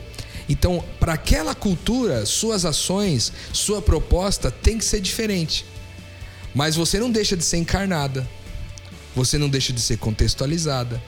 [0.49, 5.65] Então, para aquela cultura, suas ações, sua proposta tem que ser diferente.
[6.55, 8.29] Mas você não deixa de ser encarnada,
[9.15, 11.01] você não deixa de ser contextualizada,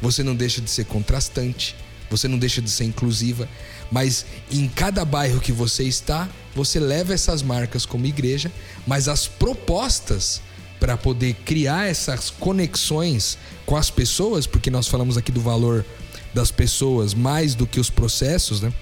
[0.00, 1.74] você não deixa de ser contrastante,
[2.16, 3.48] você não deixa de ser inclusiva,
[3.90, 8.50] mas em cada bairro que você está, você leva essas marcas como igreja,
[8.86, 10.40] mas as propostas
[10.78, 15.84] para poder criar essas conexões com as pessoas, porque nós falamos aqui do valor
[16.32, 18.72] das pessoas mais do que os processos, né?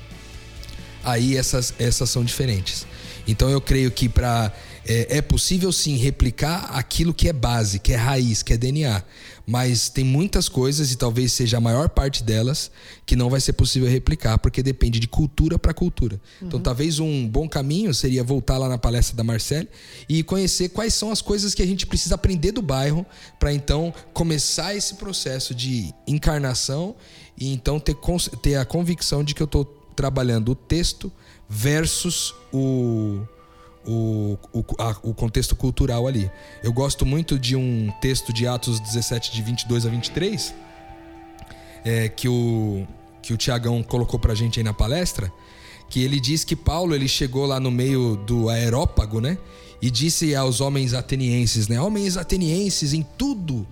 [1.05, 2.87] Aí essas, essas são diferentes.
[3.27, 4.53] Então eu creio que para
[4.85, 9.03] é, é, possível sim replicar aquilo que é base, que é raiz, que é DNA.
[9.47, 12.71] Mas tem muitas coisas, e talvez seja a maior parte delas,
[13.05, 16.21] que não vai ser possível replicar, porque depende de cultura para cultura.
[16.37, 16.49] Então, uhum.
[16.49, 19.69] Então talvez um bom caminho seria voltar lá na palestra da Marcele
[20.09, 23.05] e conhecer quais são as coisas que a gente precisa aprender do bairro,
[23.39, 26.95] para então começar esse processo de encarnação
[27.37, 27.97] e então ter,
[28.41, 29.65] ter a convicção de que eu estou
[29.97, 31.13] trabalhando o texto
[31.49, 33.21] versus o,
[33.87, 36.31] o, o, a, o, contexto cultural ali.
[36.63, 40.55] Eu gosto muito de um texto de Atos 17, de 22 a 23,
[41.85, 42.87] é, que o,
[43.21, 45.33] que o Tiagão colocou pra gente aí na palestra,
[45.89, 49.37] que ele diz que Paulo ele chegou lá no meio do aerópago, né?
[49.81, 51.81] E disse aos homens atenienses, né?
[51.81, 53.67] Homens atenienses, em tudo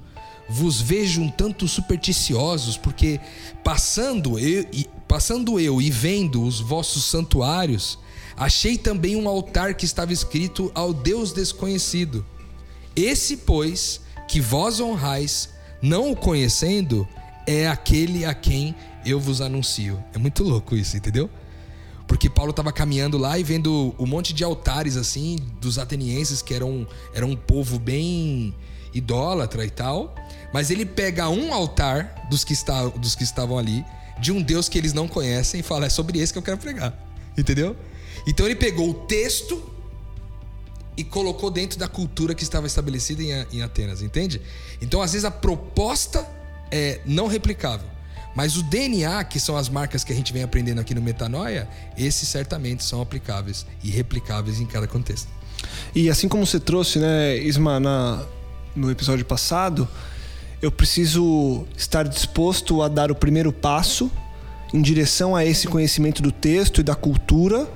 [0.50, 3.20] vos vejo um tanto supersticiosos, porque
[3.62, 4.66] passando eu,
[5.06, 7.96] passando eu e vendo os vossos santuários,
[8.40, 12.24] achei também um altar que estava escrito ao Deus desconhecido.
[12.96, 15.50] Esse, pois, que vós honrais,
[15.82, 17.06] não o conhecendo,
[17.46, 18.74] é aquele a quem
[19.04, 20.02] eu vos anuncio.
[20.14, 21.28] É muito louco isso, entendeu?
[22.06, 26.54] Porque Paulo estava caminhando lá e vendo um monte de altares assim dos atenienses que
[26.54, 28.54] eram, eram um povo bem
[28.94, 30.14] idólatra e tal.
[30.52, 33.84] Mas ele pega um altar dos que, está, dos que estavam ali,
[34.18, 36.56] de um Deus que eles não conhecem, e fala: é sobre esse que eu quero
[36.56, 36.98] pregar.
[37.36, 37.76] Entendeu?
[38.26, 39.62] Então ele pegou o texto
[40.96, 44.40] e colocou dentro da cultura que estava estabelecida em Atenas, entende?
[44.82, 46.26] Então, às vezes, a proposta
[46.70, 47.88] é não replicável.
[48.34, 51.68] Mas o DNA, que são as marcas que a gente vem aprendendo aqui no Metanoia,
[51.96, 55.28] esses certamente são aplicáveis e replicáveis em cada contexto.
[55.94, 58.24] E assim como você trouxe, né, Isma, na,
[58.74, 59.88] no episódio passado,
[60.62, 64.10] eu preciso estar disposto a dar o primeiro passo
[64.72, 67.68] em direção a esse conhecimento do texto e da cultura,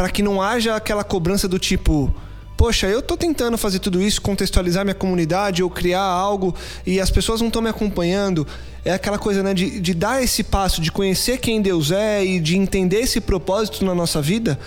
[0.00, 2.10] para que não haja aquela cobrança do tipo,
[2.56, 6.54] poxa, eu estou tentando fazer tudo isso, contextualizar minha comunidade ou criar algo
[6.86, 8.46] e as pessoas não estão me acompanhando.
[8.82, 12.40] É aquela coisa, né, de, de dar esse passo, de conhecer quem Deus é e
[12.40, 14.58] de entender esse propósito na nossa vida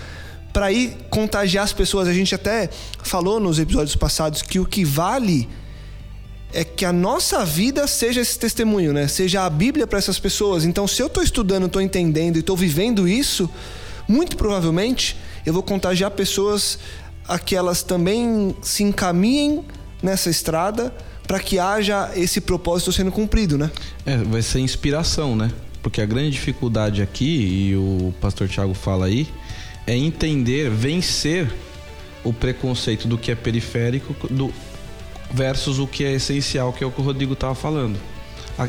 [0.53, 2.07] para ir contagiar as pessoas.
[2.07, 2.69] A gente até
[3.01, 5.49] falou nos episódios passados que o que vale
[6.53, 9.07] é que a nossa vida seja esse testemunho, né?
[9.07, 10.63] Seja a Bíblia para essas pessoas.
[10.63, 13.49] Então, se eu estou estudando, estou entendendo e estou vivendo isso,
[14.07, 16.79] muito provavelmente eu vou contagiar pessoas
[17.27, 19.63] a que elas também se encaminhem
[20.01, 20.93] nessa estrada
[21.27, 23.71] para que haja esse propósito sendo cumprido, né?
[24.05, 25.51] É, vai ser inspiração, né?
[25.81, 29.27] Porque a grande dificuldade aqui, e o pastor Tiago fala aí,
[29.87, 31.51] é entender, vencer
[32.23, 34.53] o preconceito do que é periférico do,
[35.31, 37.97] versus o que é essencial, que é o que o Rodrigo estava falando.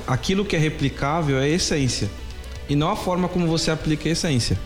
[0.07, 2.11] Aquilo que é replicável é essência
[2.69, 4.59] e não a forma como você aplica a essência,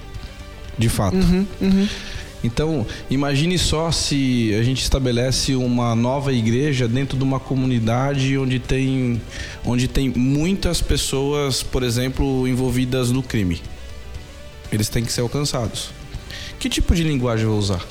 [0.78, 1.16] de fato.
[1.16, 1.88] Uhum, uhum.
[2.42, 8.60] Então, imagine só se a gente estabelece uma nova igreja dentro de uma comunidade onde
[8.60, 9.20] tem,
[9.64, 13.60] onde tem muitas pessoas, por exemplo, envolvidas no crime.
[14.70, 15.90] Eles têm que ser alcançados.
[16.60, 17.84] Que tipo de linguagem eu vou usar?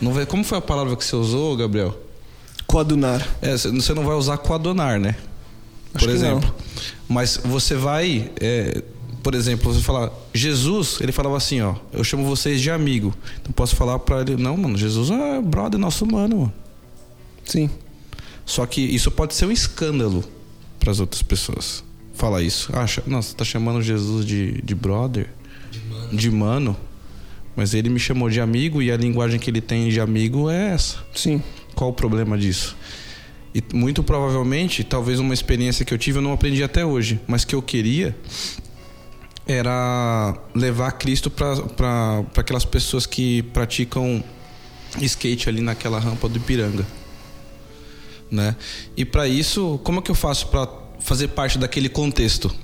[0.00, 1.96] Não vai, como foi a palavra que você usou, Gabriel?
[2.66, 3.24] Coadunar.
[3.40, 5.14] É, você não vai usar coadunar, né?
[5.94, 6.54] Acho por exemplo.
[7.08, 8.82] Mas você vai, é,
[9.24, 13.14] por exemplo, você falar Jesus, ele falava assim, ó, eu chamo vocês de amigo.
[13.40, 16.52] Então posso falar para ele, não, mano, Jesus é brother nosso humano, mano.
[17.42, 17.70] Sim.
[18.44, 20.22] Só que isso pode ser um escândalo
[20.78, 21.82] para as outras pessoas.
[22.12, 22.70] fala isso.
[22.76, 25.30] Acha, nossa, você tá chamando Jesus de, de brother?
[25.70, 26.16] De mano.
[26.16, 26.76] de mano.
[27.56, 30.72] Mas ele me chamou de amigo e a linguagem que ele tem de amigo é
[30.72, 30.98] essa.
[31.14, 31.42] Sim.
[31.74, 32.76] Qual o problema disso?
[33.54, 37.42] E muito provavelmente, talvez uma experiência que eu tive eu não aprendi até hoje, mas
[37.44, 38.14] que eu queria
[39.46, 44.22] era levar Cristo para aquelas pessoas que praticam
[45.00, 46.86] skate ali naquela rampa do Ipiranga,
[48.30, 48.56] né?
[48.96, 50.68] E para isso, como é que eu faço para
[51.00, 52.54] fazer parte daquele contexto?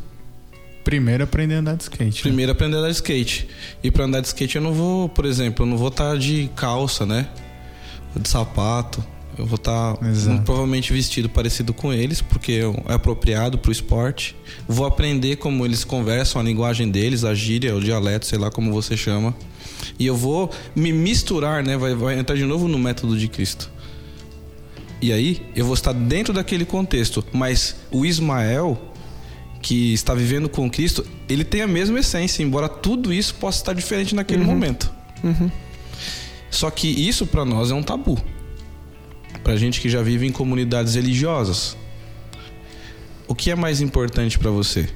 [0.82, 2.16] Primeiro aprender a andar de skate.
[2.16, 2.22] Né?
[2.22, 3.48] Primeiro aprender a andar de skate.
[3.82, 6.16] E para andar de skate eu não vou, por exemplo, eu não vou estar tá
[6.16, 7.28] de calça, né?
[8.16, 9.04] De sapato.
[9.40, 14.36] Eu vou estar tá provavelmente vestido parecido com eles, porque é apropriado para o esporte.
[14.68, 18.70] Vou aprender como eles conversam, a linguagem deles, a gíria, o dialeto, sei lá como
[18.70, 19.34] você chama.
[19.98, 21.78] E eu vou me misturar, né?
[21.78, 23.70] Vai, vai entrar de novo no método de Cristo.
[25.00, 27.24] E aí eu vou estar dentro daquele contexto.
[27.32, 28.78] Mas o Ismael,
[29.62, 33.72] que está vivendo com Cristo, ele tem a mesma essência, embora tudo isso possa estar
[33.72, 34.48] diferente naquele uhum.
[34.48, 34.92] momento.
[35.24, 35.50] Uhum.
[36.50, 38.22] Só que isso para nós é um tabu
[39.42, 41.76] para gente que já vive em comunidades religiosas.
[43.26, 44.88] O que é mais importante para você?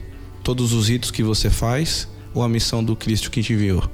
[0.42, 3.88] Todos os ritos que você faz ou a missão do Cristo que te enviou?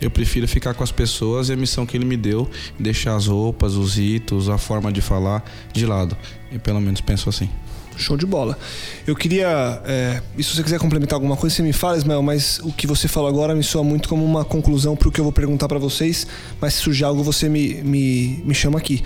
[0.00, 3.28] Eu prefiro ficar com as pessoas e a missão que ele me deu, deixar as
[3.28, 6.16] roupas, os ritos, a forma de falar de lado.
[6.50, 7.48] E pelo menos penso assim.
[7.96, 8.58] Show de bola.
[9.06, 9.80] Eu queria.
[9.84, 12.86] É, e se você quiser complementar alguma coisa, você me fala, Ismael, mas o que
[12.86, 15.68] você falou agora me soa muito como uma conclusão para o que eu vou perguntar
[15.68, 16.26] para vocês.
[16.60, 19.02] Mas se surgir algo, você me, me, me chama aqui.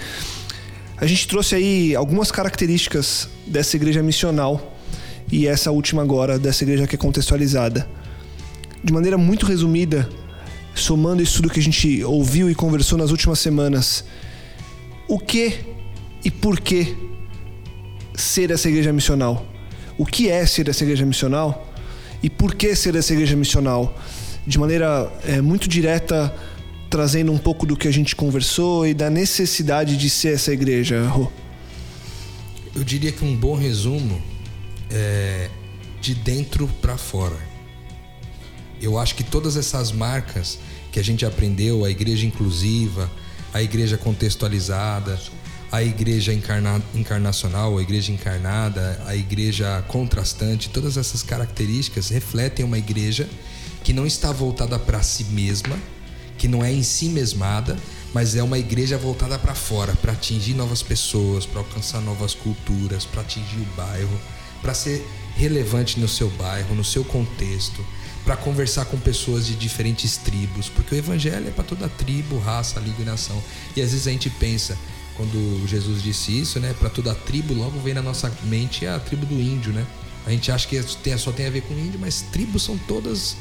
[0.96, 4.76] A gente trouxe aí algumas características dessa igreja missional
[5.30, 7.86] e essa última agora, dessa igreja que é contextualizada.
[8.82, 10.08] De maneira muito resumida,
[10.74, 14.04] somando isso tudo que a gente ouviu e conversou nas últimas semanas,
[15.08, 15.58] o que
[16.24, 16.96] e por que
[18.16, 19.46] ser essa igreja missional?
[19.98, 21.72] O que é ser essa igreja missional?
[22.22, 23.96] E por que ser essa igreja missional?
[24.46, 26.34] De maneira é, muito direta,
[26.88, 31.06] trazendo um pouco do que a gente conversou e da necessidade de ser essa igreja,
[31.08, 31.30] Rô?
[32.74, 34.20] Eu diria que um bom resumo
[34.90, 35.48] é
[36.00, 37.36] de dentro para fora.
[38.80, 40.58] Eu acho que todas essas marcas
[40.92, 43.10] que a gente aprendeu, a igreja inclusiva,
[43.52, 45.18] a igreja contextualizada,
[45.70, 52.78] a igreja encarna, encarnacional, a igreja encarnada, a igreja contrastante, todas essas características refletem uma
[52.78, 53.28] igreja
[53.82, 55.76] que não está voltada para si mesma,
[56.38, 57.76] que não é em si mesmada,
[58.12, 63.04] mas é uma igreja voltada para fora, para atingir novas pessoas, para alcançar novas culturas,
[63.04, 64.20] para atingir o bairro,
[64.62, 65.06] para ser
[65.36, 67.84] relevante no seu bairro, no seu contexto,
[68.24, 72.80] para conversar com pessoas de diferentes tribos, porque o evangelho é para toda tribo, raça,
[72.80, 73.40] língua e nação.
[73.76, 74.76] E às vezes a gente pensa,
[75.16, 79.24] quando Jesus disse isso, né, para toda tribo, logo vem na nossa mente a tribo
[79.26, 79.86] do índio, né?
[80.26, 80.80] A gente acha que
[81.16, 83.36] só tem a ver com índio, mas tribos são todas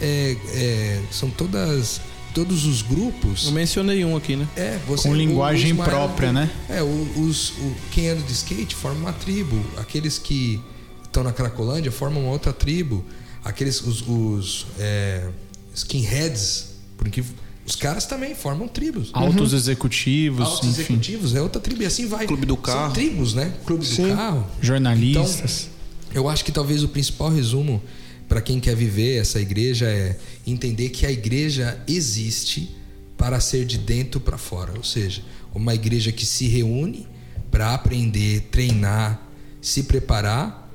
[0.00, 2.00] é, é, são todas
[2.34, 3.46] todos os grupos.
[3.46, 4.46] Eu mencionei um aqui, né?
[4.54, 6.48] É, você, Com linguagem o, própria, né?
[6.68, 9.60] É, os, o, quem anda de skate forma uma tribo.
[9.76, 10.62] Aqueles que
[11.02, 13.04] estão na Cracolândia formam uma outra tribo.
[13.44, 15.28] Aqueles, os, os é,
[15.74, 17.24] skinheads, porque
[17.68, 19.10] os caras também formam tribos.
[19.12, 19.58] Altos uhum.
[19.58, 20.40] executivos.
[20.40, 20.94] Altos enfim.
[20.94, 21.82] executivos, é outra tribo.
[21.82, 22.26] E assim vai.
[22.26, 22.86] Clube do carro.
[22.86, 23.52] São tribos, né?
[23.66, 24.08] Clube Sim.
[24.08, 24.46] do carro.
[24.62, 25.68] Jornalistas.
[26.08, 27.82] Então, eu acho que talvez o principal resumo
[28.26, 30.16] para quem quer viver essa igreja é
[30.46, 32.74] entender que a igreja existe
[33.18, 35.22] para ser de dentro para fora, ou seja,
[35.54, 37.06] uma igreja que se reúne
[37.50, 39.20] para aprender, treinar,
[39.60, 40.70] se preparar,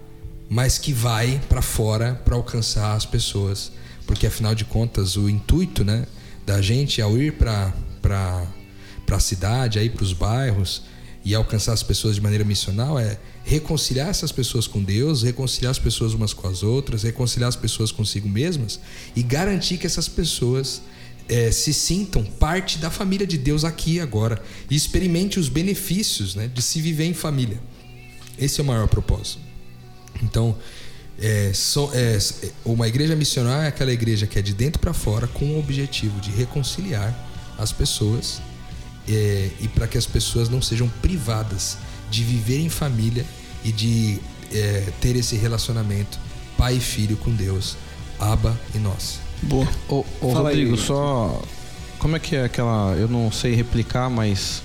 [0.47, 3.71] mas que vai para fora para alcançar as pessoas,
[4.05, 6.05] porque afinal de contas o intuito, né,
[6.45, 7.73] da gente ao ir para
[9.09, 10.83] a cidade, aí para os bairros
[11.25, 15.79] e alcançar as pessoas de maneira missional é reconciliar essas pessoas com Deus, reconciliar as
[15.79, 18.79] pessoas umas com as outras, reconciliar as pessoas consigo mesmas
[19.15, 20.81] e garantir que essas pessoas
[21.29, 26.35] é, se sintam parte da família de Deus aqui e agora e experimente os benefícios
[26.35, 27.61] né, de se viver em família.
[28.37, 29.39] Esse é o maior propósito.
[30.21, 30.57] Então,
[31.23, 32.17] é, so, é,
[32.65, 36.19] uma igreja missionária é aquela igreja que é de dentro para fora com o objetivo
[36.19, 37.15] de reconciliar
[37.57, 38.41] as pessoas
[39.07, 41.77] é, e para que as pessoas não sejam privadas
[42.11, 43.25] de viver em família
[43.63, 44.19] e de
[44.53, 46.19] é, ter esse relacionamento
[46.57, 47.77] pai e filho com Deus,
[48.19, 49.19] Aba e nós.
[49.43, 49.67] Boa.
[49.87, 50.77] Ô, ô Rodrigo, aí.
[50.77, 51.41] só.
[51.99, 52.95] Como é que é aquela.
[52.97, 54.61] Eu não sei replicar, mas.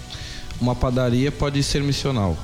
[0.60, 2.36] Uma padaria pode ser missional.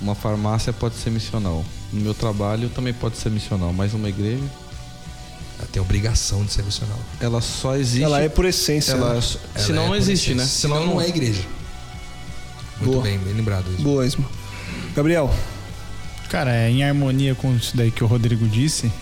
[0.00, 1.64] Uma farmácia pode ser missional.
[1.92, 4.44] No meu trabalho também pode ser missional, mas uma igreja.
[5.58, 6.98] Ela tem obrigação de ser missional.
[7.20, 8.02] Ela só existe.
[8.02, 8.92] Ela é por essência.
[8.92, 9.20] Ela, né?
[9.56, 10.34] senão é não existe, essência.
[10.34, 10.44] né?
[10.46, 11.42] Senão, senão não é igreja.
[12.80, 13.02] Muito Boa.
[13.02, 13.64] bem, bem lembrado.
[13.72, 13.82] Isso.
[13.82, 14.24] Boa, Isma.
[14.94, 15.34] Gabriel.
[16.28, 18.92] Cara, é em harmonia com isso daí que o Rodrigo disse.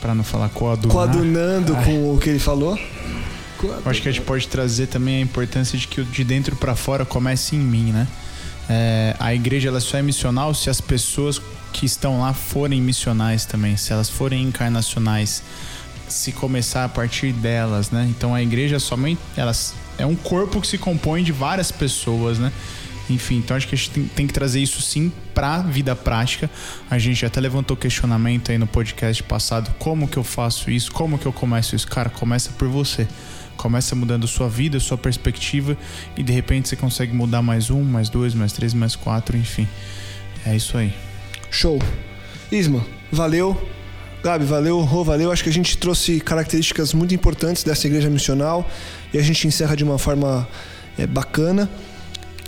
[0.00, 0.94] Pra não falar coadunar.
[0.94, 1.84] Coadunando Ai.
[1.84, 2.78] com o que ele falou.
[3.62, 6.54] Eu acho que a gente pode trazer também a importância de que o de dentro
[6.56, 8.06] pra fora comece em mim, né?
[8.68, 11.40] É, a igreja ela só é missional se as pessoas
[11.72, 15.42] que estão lá forem missionais também, se elas forem encarnacionais,
[16.08, 18.06] se começar a partir delas, né?
[18.08, 22.52] Então a igreja somente elas é um corpo que se compõe de várias pessoas, né?
[23.08, 26.50] Enfim, então acho que a gente tem, tem que trazer isso sim pra vida prática.
[26.90, 30.90] A gente até levantou questionamento aí no podcast passado, como que eu faço isso?
[30.90, 31.86] Como que eu começo isso?
[31.86, 33.06] Cara, começa por você.
[33.56, 35.76] Começa mudando sua vida, sua perspectiva
[36.16, 39.66] e de repente você consegue mudar mais um, mais dois, mais três, mais quatro, enfim.
[40.44, 40.92] É isso aí.
[41.50, 41.80] Show.
[42.52, 43.60] Isma, valeu.
[44.22, 44.80] Gabi, valeu.
[44.80, 45.30] Rô, valeu.
[45.30, 48.68] Acho que a gente trouxe características muito importantes dessa igreja missional
[49.12, 50.46] e a gente encerra de uma forma
[50.98, 51.70] é, bacana.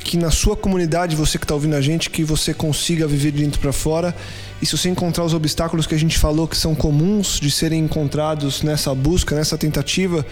[0.03, 3.45] Que na sua comunidade, você que está ouvindo a gente, que você consiga viver de
[3.45, 4.15] dentro para fora.
[4.61, 7.85] E se você encontrar os obstáculos que a gente falou que são comuns de serem
[7.85, 10.25] encontrados nessa busca, nessa tentativa,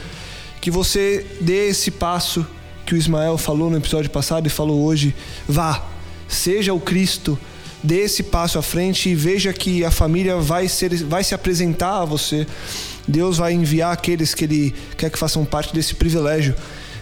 [0.60, 2.46] que você dê esse passo
[2.84, 5.14] que o Ismael falou no episódio passado e falou hoje.
[5.48, 5.84] Vá,
[6.28, 7.38] seja o Cristo,
[7.82, 12.02] dê esse passo à frente e veja que a família vai, ser, vai se apresentar
[12.02, 12.46] a você.
[13.06, 16.54] Deus vai enviar aqueles que Ele quer que façam parte desse privilégio,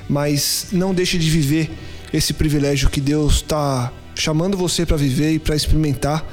[0.08, 1.70] mas não deixe de viver
[2.12, 6.24] esse privilégio que Deus está chamando você para viver e para experimentar.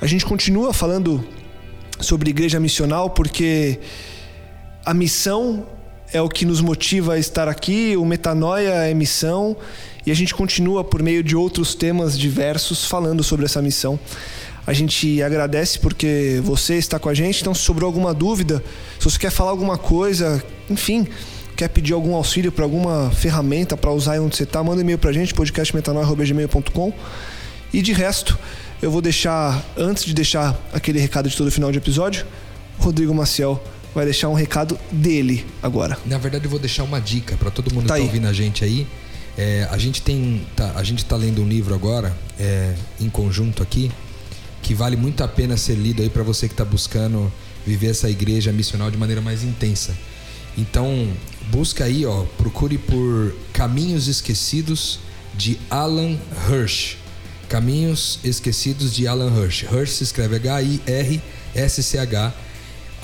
[0.00, 1.24] A gente continua falando
[2.00, 3.78] sobre igreja missional porque
[4.84, 5.66] a missão
[6.14, 9.56] é o que nos motiva a estar aqui, o metanoia é missão
[10.06, 13.98] e a gente continua por meio de outros temas diversos falando sobre essa missão.
[14.64, 18.62] A gente agradece porque você está com a gente, então se sobrou alguma dúvida,
[18.96, 20.40] se você quer falar alguma coisa,
[20.70, 21.04] enfim,
[21.56, 24.98] quer pedir algum auxílio para alguma ferramenta para usar onde você está, manda um e-mail
[24.98, 26.92] para a gente, podcastmetanoia.gmail.com
[27.72, 28.38] e de resto,
[28.80, 32.24] eu vou deixar, antes de deixar aquele recado de todo final de episódio,
[32.78, 33.60] Rodrigo Maciel
[33.94, 35.96] vai deixar um recado dele agora.
[36.04, 38.32] Na verdade, eu vou deixar uma dica para todo mundo Tá que tá ouvindo a
[38.32, 38.86] gente aí.
[39.36, 43.62] É, a gente tem, tá, a gente tá lendo um livro agora, é, em conjunto
[43.62, 43.90] aqui,
[44.62, 47.32] que vale muito a pena ser lido aí para você que tá buscando
[47.66, 49.94] viver essa igreja missional de maneira mais intensa.
[50.56, 51.08] Então,
[51.50, 55.00] busca aí, ó, procure por Caminhos Esquecidos
[55.34, 56.16] de Alan
[56.48, 56.96] Hirsch.
[57.48, 59.64] Caminhos Esquecidos de Alan Hirsch.
[59.64, 62.32] Hirsch se escreve H-I-R-S-C-H.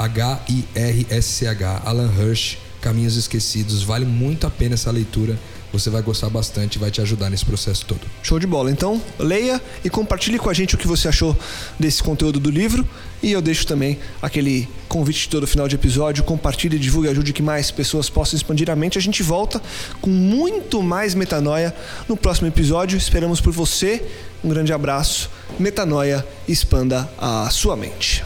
[0.00, 1.82] H-I-R-S-C-H.
[1.84, 3.82] Alan Hirsch, Caminhos Esquecidos.
[3.82, 5.38] Vale muito a pena essa leitura.
[5.72, 8.00] Você vai gostar bastante e vai te ajudar nesse processo todo.
[8.22, 8.70] Show de bola.
[8.70, 11.36] Então, leia e compartilhe com a gente o que você achou
[11.78, 12.86] desse conteúdo do livro.
[13.22, 16.24] E eu deixo também aquele convite de todo final de episódio.
[16.24, 18.98] Compartilhe, divulgue, ajude que mais pessoas possam expandir a mente.
[18.98, 19.62] A gente volta
[20.00, 21.74] com muito mais metanoia
[22.08, 22.96] no próximo episódio.
[22.98, 24.02] Esperamos por você.
[24.42, 25.30] Um grande abraço.
[25.58, 28.24] Metanoia, expanda a sua mente.